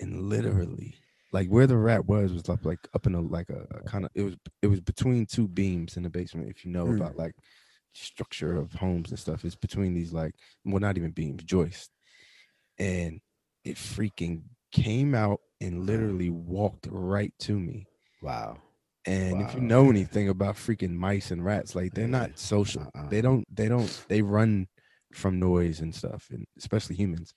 [0.00, 0.94] And literally,
[1.32, 4.10] like where the rat was was up like up in a like a, kind of
[4.14, 6.50] it was it was between two beams in the basement.
[6.50, 6.96] If you know Mm.
[6.96, 7.34] about like
[7.96, 10.34] structure of homes and stuff, is between these like
[10.64, 11.90] well, not even beams, joists.
[12.78, 13.20] And
[13.64, 14.42] it freaking
[14.72, 17.88] came out and literally walked right to me.
[18.22, 18.58] wow.
[19.06, 22.82] And if you know anything about freaking mice and rats, like they're not social.
[22.94, 23.08] Uh-uh.
[23.08, 24.68] They don't they don't they run
[25.12, 27.34] from noise and stuff, and especially humans.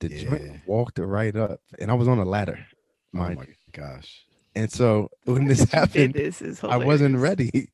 [0.00, 0.56] The joint Yeah.
[0.66, 2.66] walked right up, and I was on a ladder,
[3.14, 3.54] Oh my you.
[3.72, 4.24] gosh.
[4.54, 7.70] And so when this happened, this is I wasn't ready.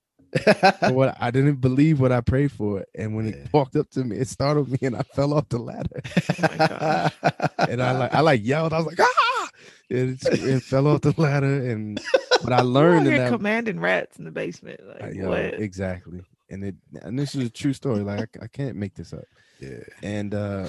[0.93, 3.33] What I didn't believe what I prayed for, and when Yeah.
[3.35, 6.01] it walked up to me, it startled me, and I fell off the ladder.
[6.41, 7.13] my gosh.
[7.69, 8.73] and I like I like yelled.
[8.73, 9.49] I was like ah,
[9.91, 11.71] and it, it fell off the ladder.
[11.71, 12.01] And
[12.43, 14.81] but I learned that commanding rats in the basement.
[14.87, 15.55] Like what?
[15.61, 16.23] exactly.
[16.51, 18.01] And it and this is a true story.
[18.01, 19.25] Like I, I can't make this up.
[19.61, 19.79] yeah.
[20.03, 20.67] And uh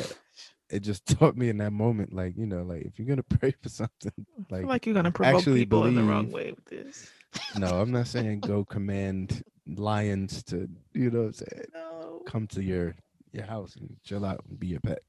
[0.70, 3.54] it just taught me in that moment, like you know, like if you're gonna pray
[3.62, 4.12] for something,
[4.50, 7.10] like, like you're gonna provoke people in the wrong way with this.
[7.58, 12.22] No, I'm not saying go command lions to, you know, what I'm saying No.
[12.26, 12.96] come to your
[13.32, 15.00] your house and chill out and be your pet.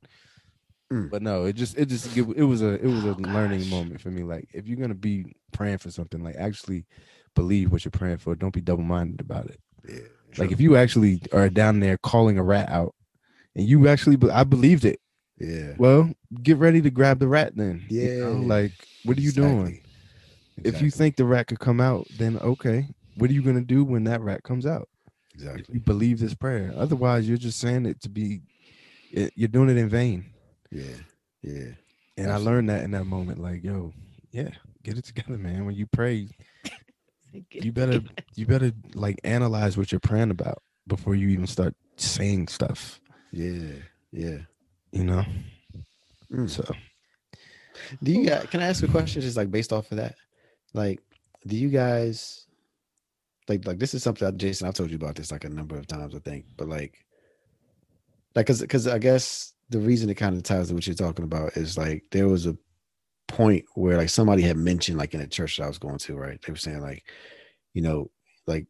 [0.93, 1.11] Mm.
[1.11, 3.61] But no, it just it just it, it was a it was a Oh, learning
[3.61, 3.71] gosh.
[3.71, 4.23] moment for me.
[4.23, 6.87] Like if you're gonna be praying for something, like actually
[7.35, 8.35] believe what you're praying for.
[8.35, 9.61] Don't be double minded about it.
[9.89, 9.99] Yeah.
[10.39, 12.95] Like if you actually are down there calling a rat out,
[13.55, 15.01] and you actually be- I believed it.
[15.39, 15.75] yeah.
[15.79, 16.13] Well,
[16.43, 17.85] get ready to grab the rat then.
[17.89, 18.33] you know?
[18.33, 18.47] Yeah.
[18.47, 18.73] like
[19.05, 19.81] what are you doing?
[20.59, 20.79] Exactly.
[20.79, 22.89] If you think the rat could come out, then okay.
[23.17, 24.89] What are you gonna do when that rat comes out?
[25.35, 25.75] If exactly.
[25.75, 26.73] you believe this prayer.
[26.77, 28.41] Otherwise, you're just saying it to be.
[29.11, 30.27] It, you're doing it in vain.
[30.71, 30.97] Yeah.
[31.43, 31.69] Yeah.
[32.17, 33.41] And I learned that in that moment.
[33.41, 33.93] Like, yo,
[34.33, 34.51] yeah,
[34.83, 35.67] get it together, man.
[35.67, 36.29] When you pray,
[37.51, 38.01] you better
[38.35, 43.01] you better like analyze what you're praying about before you even start saying stuff.
[43.33, 43.73] Yeah.
[44.13, 44.39] Yeah.
[44.93, 45.25] You know.
[46.33, 46.49] Mm.
[46.49, 46.65] So
[48.03, 50.15] Do you guys can I ask a question just like based off of that?
[50.75, 51.01] Like,
[51.47, 52.47] do you guys
[53.49, 55.87] like like this is something Jason I've told you about this like a number of
[55.87, 56.47] times, I think.
[56.57, 57.05] But like
[58.35, 61.25] like cause cause I guess the reason it kind of ties to what you're talking
[61.25, 62.57] about is like there was a
[63.29, 66.17] point where like somebody had mentioned like in a church that I was going to,
[66.17, 66.41] right?
[66.43, 67.05] They were saying like,
[67.73, 68.11] you know,
[68.47, 68.67] like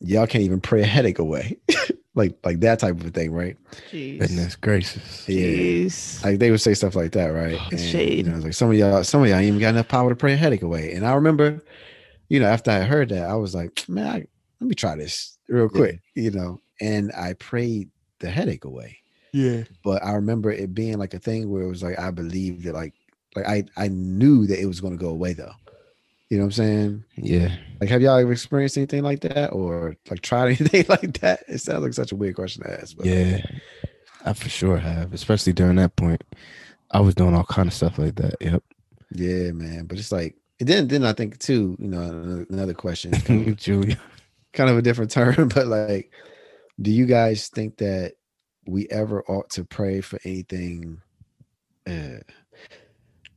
[0.00, 1.58] y'all can't even pray a headache away.
[2.14, 3.56] like like that type of a thing, right?
[3.90, 4.18] Jeez.
[4.18, 5.28] goodness gracious.
[5.28, 5.46] Yeah.
[5.46, 6.24] Jeez.
[6.24, 7.58] Like they would say stuff like that, right?
[7.70, 8.26] It's And, shade.
[8.26, 10.10] You know, it's like some of y'all, some of y'all ain't even got enough power
[10.10, 10.92] to pray a headache away.
[10.92, 11.62] And I remember,
[12.28, 14.26] you know, after I heard that, I was like, man, I,
[14.60, 16.60] let me try this real quick, you know.
[16.80, 18.98] And I prayed the headache away.
[19.32, 19.64] Yeah.
[19.84, 22.74] But I remember it being like a thing where it was like I believed that
[22.74, 22.94] like
[23.36, 25.52] like I I knew that it was going to go away though.
[26.30, 27.04] You know what I'm saying?
[27.16, 27.54] Yeah.
[27.80, 31.40] Like, have y'all ever experienced anything like that, or like tried anything like that?
[31.48, 32.96] It sounds like such a weird question to ask.
[32.96, 33.44] But Yeah.
[34.24, 36.22] I for sure have, especially during that point.
[36.92, 38.34] I was doing all kind of stuff like that.
[38.40, 38.62] Yep.
[39.12, 39.86] Yeah, man.
[39.86, 43.56] But it's like, and then then I think too, you know, another- question, kind of,
[43.58, 43.98] Julia.
[44.52, 46.12] kind of a different term, but like,
[46.80, 48.14] do you guys think that
[48.66, 51.00] we ever ought to pray for anything?
[51.88, 52.18] Uh,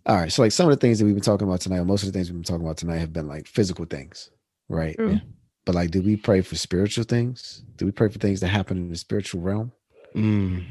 [0.06, 1.86] all right, so like some of the things that we've been talking about tonight, or
[1.86, 4.30] most of the things we've been talking about tonight, have been like physical things,
[4.70, 4.96] right?
[4.96, 5.20] True.
[5.66, 7.64] But like, do we pray for spiritual things?
[7.78, 9.72] Do we pray for things that happen in the spiritual realm?
[10.16, 10.66] Mm,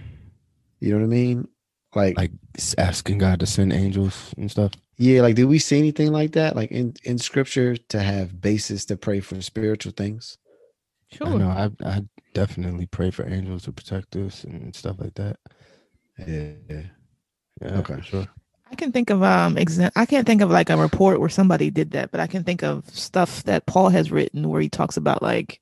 [0.81, 1.49] You know what I mean?
[1.95, 2.31] Like, like
[2.79, 4.73] asking God to send angels and stuff.
[4.99, 8.85] yeah, like, do we see anything like that, like in in scripture, to have basis
[8.87, 10.37] to pray for spiritual things?
[11.21, 11.49] I know.
[11.49, 12.05] I I
[12.35, 15.39] definitely pray for angels to protect us and stuff like that.
[16.19, 16.83] Yeah.
[17.61, 18.01] Yeah, Okay.
[18.03, 18.29] sure.
[18.73, 21.71] I can think of um exa- I can't think of like a report where somebody
[21.71, 24.97] did that, but I can think of stuff that Paul has written where he talks
[24.97, 25.61] about like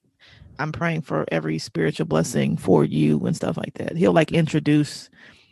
[0.61, 3.97] I'm praying for every spiritual blessing for you and stuff like that.
[3.97, 5.11] He'll like introduce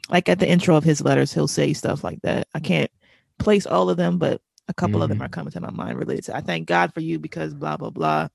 [0.09, 2.47] like at the intro of his letters, he'll say stuff like that.
[2.55, 2.91] I can't
[3.39, 5.25] place all of them, but a couple of them Mhm.
[5.25, 7.91] are coming to my mind related to I thank God for you because blah blah
[7.91, 8.29] blah.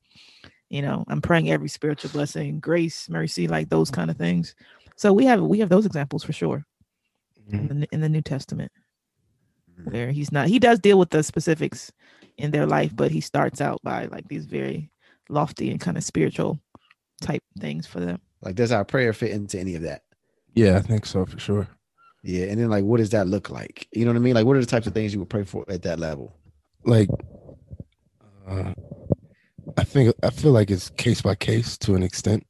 [0.70, 4.54] You know, I'm praying every spiritual blessing, grace, mercy, like those kind of things.
[4.98, 6.66] So we have we have those examples for sure
[7.54, 7.80] in Mhm.
[7.82, 8.72] the, in the New Testament.
[9.86, 11.92] Where he's not he does deal with the specifics
[12.38, 14.90] in their life but he starts out by like these very
[15.30, 16.60] lofty and kind of spiritual
[17.22, 20.02] type things for them Like, does our prayer fit into any of that?
[20.54, 21.68] Yeah, I think so for sure.
[22.24, 23.88] Yeah, and then like, what does that look like?
[23.92, 24.36] You know what I mean?
[24.36, 26.36] Like, what are the types of things you would pray for at that level?
[26.86, 27.10] like
[28.48, 28.74] uh,
[29.78, 32.46] I think I feel like it's case by case to an extent,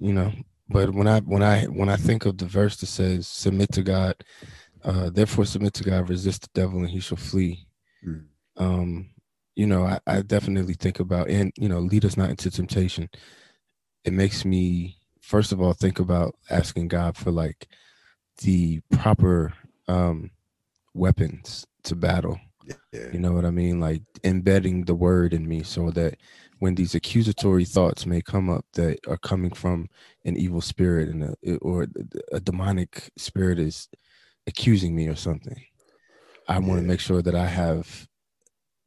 [0.00, 0.32] you know.
[0.68, 3.82] But when I when I when I think of the verse that says submit to
[3.82, 4.14] God,
[4.84, 7.66] uh, therefore submit to God, resist the devil and he shall flee.
[8.06, 8.26] Mm.
[8.56, 9.10] Um,
[9.54, 13.08] you know, I, I definitely think about and you know, lead us not into temptation.
[14.04, 17.68] It makes me first of all think about asking God for like
[18.42, 19.52] the proper
[19.88, 20.30] um
[20.94, 22.38] weapons to battle
[22.92, 23.80] Yeah, you know what I mean?
[23.80, 26.16] Like embedding the word in me so that
[26.58, 29.88] when these accusatory thoughts may come up that are coming from
[30.24, 31.88] an evil spirit and a, or
[32.32, 33.88] a demonic spirit is
[34.46, 35.62] accusing me or something,
[36.48, 36.88] I want to Yeah.
[36.88, 38.08] make sure that I have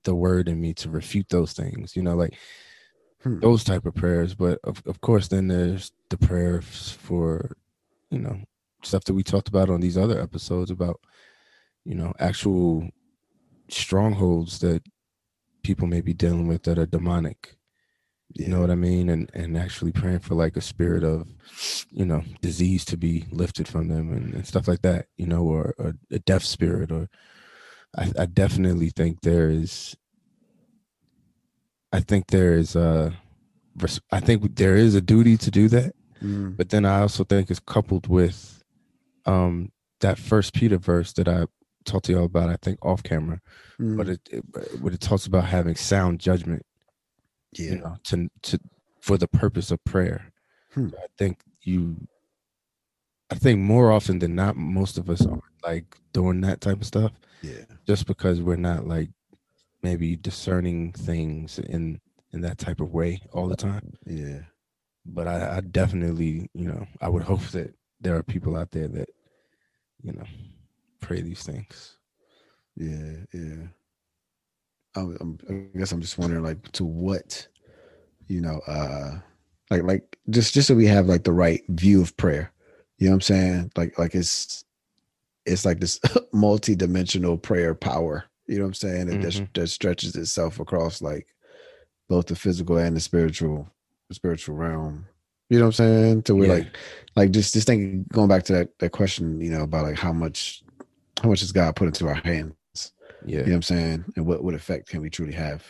[0.03, 1.95] the word in me to refute those things.
[1.95, 2.37] You know, like
[3.23, 3.39] Hmm.
[3.41, 4.35] those type of prayers.
[4.35, 7.57] But of, of course, then there's the prayers for,
[8.11, 8.43] you know,
[8.83, 11.01] stuff that we talked about on these other episodes about,
[11.85, 12.89] you know, actual
[13.69, 14.83] strongholds that
[15.63, 17.57] people may be dealing with that are demonic.
[18.37, 19.09] You know what I mean?
[19.09, 21.27] And and actually praying for like a spirit of,
[21.89, 25.43] you know, disease to be lifted from them and, and stuff like that, you know,
[25.43, 27.09] or, or a deaf spirit or
[27.97, 29.95] I, I definitely think there is
[31.93, 33.13] I think there is a
[34.09, 35.93] i think there is a duty to do that
[36.23, 36.55] Mm.
[36.55, 38.63] but then I also think it's coupled with
[39.25, 41.45] um that first Peter verse that I
[41.83, 43.41] talked to y'all about, I think off camera,
[43.79, 43.97] Mm.
[43.97, 44.43] but it, it
[44.81, 46.65] what it talks about having sound judgment,
[47.57, 48.59] yeah, you know, to to
[49.01, 50.31] for the purpose of prayer.
[50.73, 50.89] Hmm.
[50.97, 52.07] I think you
[53.31, 56.85] I think more often than not, most of us are like doing that type of
[56.85, 57.11] stuff
[57.41, 59.09] yeah, just because we're not like
[59.83, 61.99] maybe discerning things in
[62.33, 63.93] in that type of way all the time.
[64.05, 64.39] yeah,
[65.05, 68.87] but I, I definitely, you know, I would hope that there are people out there
[68.89, 69.09] that,
[70.01, 70.25] you know,
[70.99, 71.97] pray these things.
[72.75, 73.67] yeah, yeah.
[74.95, 75.17] I'm,
[75.49, 77.47] I'm, guess I'm just wondering, like, to what,
[78.27, 79.19] you know, uh,
[79.69, 82.51] like, like just just so we have like the right view of prayer.
[82.97, 83.71] You know what I'm saying?
[83.75, 84.63] Like, like it's
[85.45, 85.99] it's like this
[86.33, 88.25] multi-dimensional prayer power.
[88.47, 89.07] You know what I'm saying?
[89.07, 89.53] That, that, Mhm.
[89.53, 91.27] that stretches itself across like
[92.09, 93.67] both the physical and the spiritual,
[94.09, 95.05] the spiritual realm.
[95.49, 96.23] You know what I'm saying?
[96.23, 96.53] To where Yeah.
[96.53, 96.77] like,
[97.15, 100.13] like just just thinking, going back to that that question, you know, about like how
[100.13, 100.63] much,
[101.21, 102.53] how much does God put into our hands?
[103.25, 103.39] Yeah.
[103.39, 104.05] You know what I'm saying?
[104.15, 105.63] And what what effect can we truly have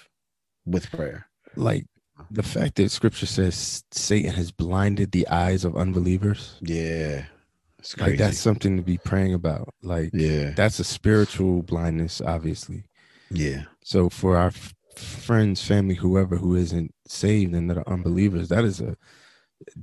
[0.66, 1.28] with prayer?
[1.56, 1.86] Like
[2.32, 7.26] the fact that scripture says Satan has blinded the eyes of unbelievers, Yeah,
[7.98, 9.74] like that's something to be praying about.
[9.84, 12.84] Like yeah, that's a spiritual blindness, obviously.
[13.32, 18.48] yeah, So for our f- friends, family, whoever who isn't saved and that are unbelievers,
[18.50, 18.96] that is a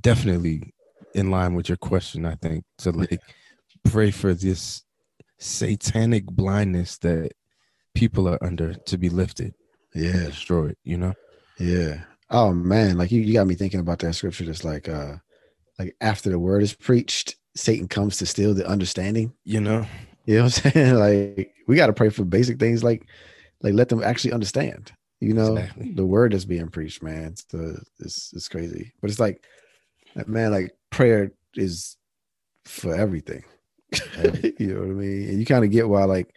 [0.00, 0.72] definitely
[1.14, 2.24] in line with your question.
[2.24, 3.20] I think to like
[3.84, 4.82] pray for this
[5.38, 7.32] satanic blindness that
[7.94, 9.54] people are under to be lifted,
[9.94, 10.76] yeah, destroyed.
[10.84, 11.14] You know,
[11.58, 12.02] yeah.
[12.30, 14.44] Oh man, like you, you got me thinking about that scripture.
[14.44, 15.16] That's like, uh,
[15.78, 19.32] like after the word is preached, Satan comes to steal the understanding.
[19.44, 19.86] you know.
[20.24, 20.94] You know what I'm saying?
[20.94, 23.06] Like we got to pray for basic things, like,
[23.62, 24.92] like let them actually understand.
[25.20, 25.92] You know, Exactly.
[25.92, 27.24] the word is being preached, man.
[27.26, 29.44] It's the it's it's crazy, but it's like,
[30.26, 31.96] man, like prayer is
[32.64, 33.44] for everything.
[34.58, 35.28] you know what I mean?
[35.28, 36.34] And you kind of get why, like,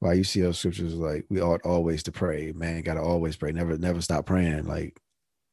[0.00, 2.52] why you see those scriptures like we ought always to pray.
[2.54, 3.52] Man, gotta always pray.
[3.52, 4.64] Never, never stop praying.
[4.64, 5.00] Like,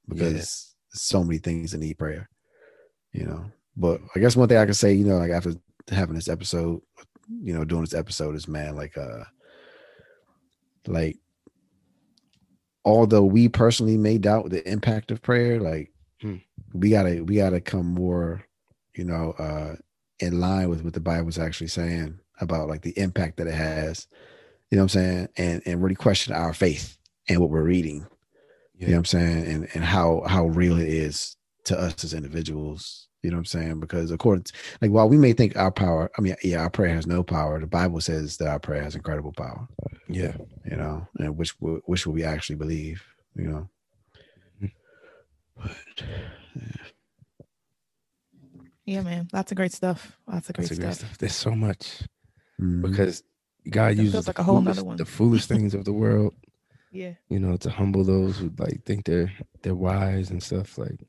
[0.08, 0.98] because Yeah.
[1.00, 2.30] so many things that need prayer.
[3.12, 3.46] You know.
[3.76, 5.54] But I guess one thing I can say, you know, like after
[5.90, 6.82] having this episode,
[7.42, 9.24] you know, doing this episode is man, like, uh,
[10.88, 11.18] like,
[12.84, 15.92] although we personally may doubt the impact of prayer, like,
[16.22, 16.36] Hmm.
[16.74, 18.46] we gotta, we gotta come more,
[18.96, 19.76] you know, uh,
[20.20, 24.08] in line with what the Bible's actually saying about like the impact that it has.
[24.72, 25.30] You know what I'm saying?
[25.38, 26.98] And and really question our faith
[27.30, 28.06] and what we're reading.
[28.78, 29.46] You know what I'm saying?
[29.48, 33.08] And and how how real it is to us as individuals.
[33.24, 33.80] You know what I'm saying?
[33.80, 36.94] Because according to, like while we may think our power, I mean, yeah, our prayer
[36.94, 37.60] has no power.
[37.60, 39.68] The Bible says that our prayer has incredible power.
[40.08, 40.36] Yeah,
[40.70, 43.04] You know, and which which will we actually believe?
[43.36, 43.70] You know.
[44.64, 44.72] Mhm.
[45.58, 46.04] But
[48.86, 49.28] Yeah, man.
[49.34, 50.18] Lots of great stuff.
[50.28, 50.86] Lots of great that's a stuff.
[50.86, 51.18] great stuff.
[51.18, 52.04] There's so much
[52.62, 52.82] mhm.
[52.84, 53.24] because
[53.70, 54.98] God It uses feels the like a whole foolish- one.
[54.98, 56.34] the foolish things of the world
[56.92, 57.14] Yeah.
[57.30, 59.32] you know, to humble those who like think they're
[59.62, 60.78] they're wise and stuff.
[60.78, 61.00] Like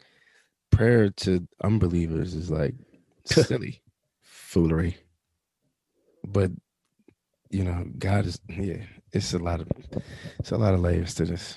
[0.71, 2.75] prayer to unbelievers is like
[3.25, 3.83] silly,
[4.23, 4.97] foolery.
[6.27, 6.51] but
[7.51, 8.83] you know, God is yeah.
[9.13, 9.69] It's a lot of
[10.41, 11.57] it's a lot of layers to this.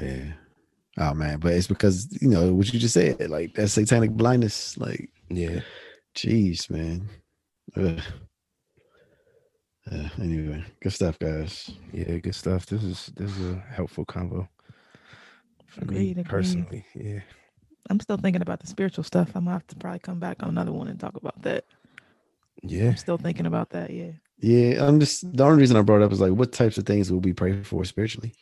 [0.00, 0.32] Yeah.
[0.98, 4.76] Oh man, but it's because you know what you just said, like that satanic blindness.
[4.76, 5.60] Like, Yeah,
[6.16, 7.08] jeez, man.
[7.76, 8.00] Ugh.
[9.92, 11.70] Uh, anyway, good stuff, guys.
[11.92, 12.66] Yeah, good stuff.
[12.66, 14.48] This is this is a helpful convo.
[15.66, 16.26] For Agreed, me agreed.
[16.28, 16.84] personally.
[16.94, 17.20] Yeah.
[17.88, 19.30] I'm still thinking about the spiritual stuff.
[19.34, 21.64] I'm gonna have to probably come back on another one and talk about that.
[22.62, 22.88] Yeah.
[22.90, 23.90] I'm still thinking about that.
[23.90, 24.12] Yeah.
[24.38, 26.86] Yeah, I'm just the only reason I brought it up is like, what types of
[26.86, 28.32] things will we pray for spiritually?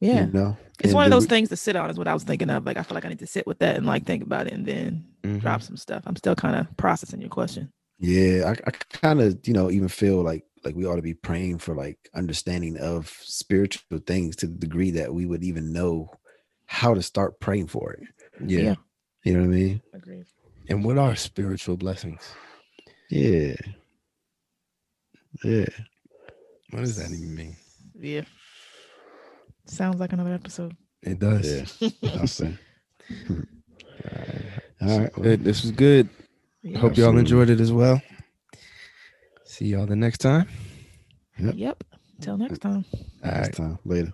[0.00, 0.26] Yeah.
[0.26, 2.14] you know, It's And one of those we- things to sit on, is what I
[2.14, 2.64] was thinking of.
[2.64, 4.54] Like, I feel like I need to sit with that and like think about it
[4.54, 5.40] and then Mhm.
[5.40, 6.02] drop some stuff.
[6.06, 7.70] I'm still kind of processing your question.
[7.98, 11.14] Yeah, I, I kind of, you know, even feel like like we ought to be
[11.14, 16.10] praying for like understanding of spiritual things to the degree that we would even know
[16.66, 18.00] how to start praying for it.
[18.46, 18.60] Yeah.
[18.60, 18.74] Yeah.
[19.24, 19.82] You know what I mean?
[19.92, 20.26] Agreed.
[20.68, 22.32] And what are spiritual blessings?
[23.10, 23.56] Yeah.
[25.44, 25.66] Yeah.
[26.70, 27.56] What does that even mean?
[27.98, 28.22] Yeah.
[29.66, 30.76] Sounds like another episode.
[31.02, 31.76] It does.
[31.80, 31.88] Yeah.
[32.20, 32.56] I'll say.
[33.28, 33.46] All right.
[34.82, 35.18] All right.
[35.18, 36.08] well, This was good.
[36.62, 36.78] Yeah.
[36.78, 38.00] Hope y'all enjoyed it as well.
[39.60, 40.48] See y'all the next time.
[41.38, 41.54] Yep.
[41.54, 41.84] Yep.
[42.22, 42.82] Till next time.
[42.94, 43.54] All next right.
[43.68, 43.78] time.
[43.84, 44.10] Later.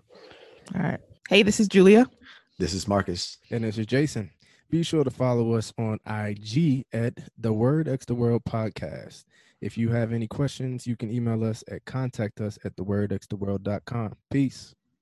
[0.75, 0.99] All right.
[1.29, 2.11] Hey, this is Julia.
[2.59, 3.39] This is Marcus.
[3.53, 4.33] And this is Jason.
[4.71, 9.25] Be sure to follow us on IG at the Word X the World Podcast.
[9.61, 14.17] If you have any questions, you can email us at contact us at the wordxtheworld.com.
[14.33, 14.75] Peace.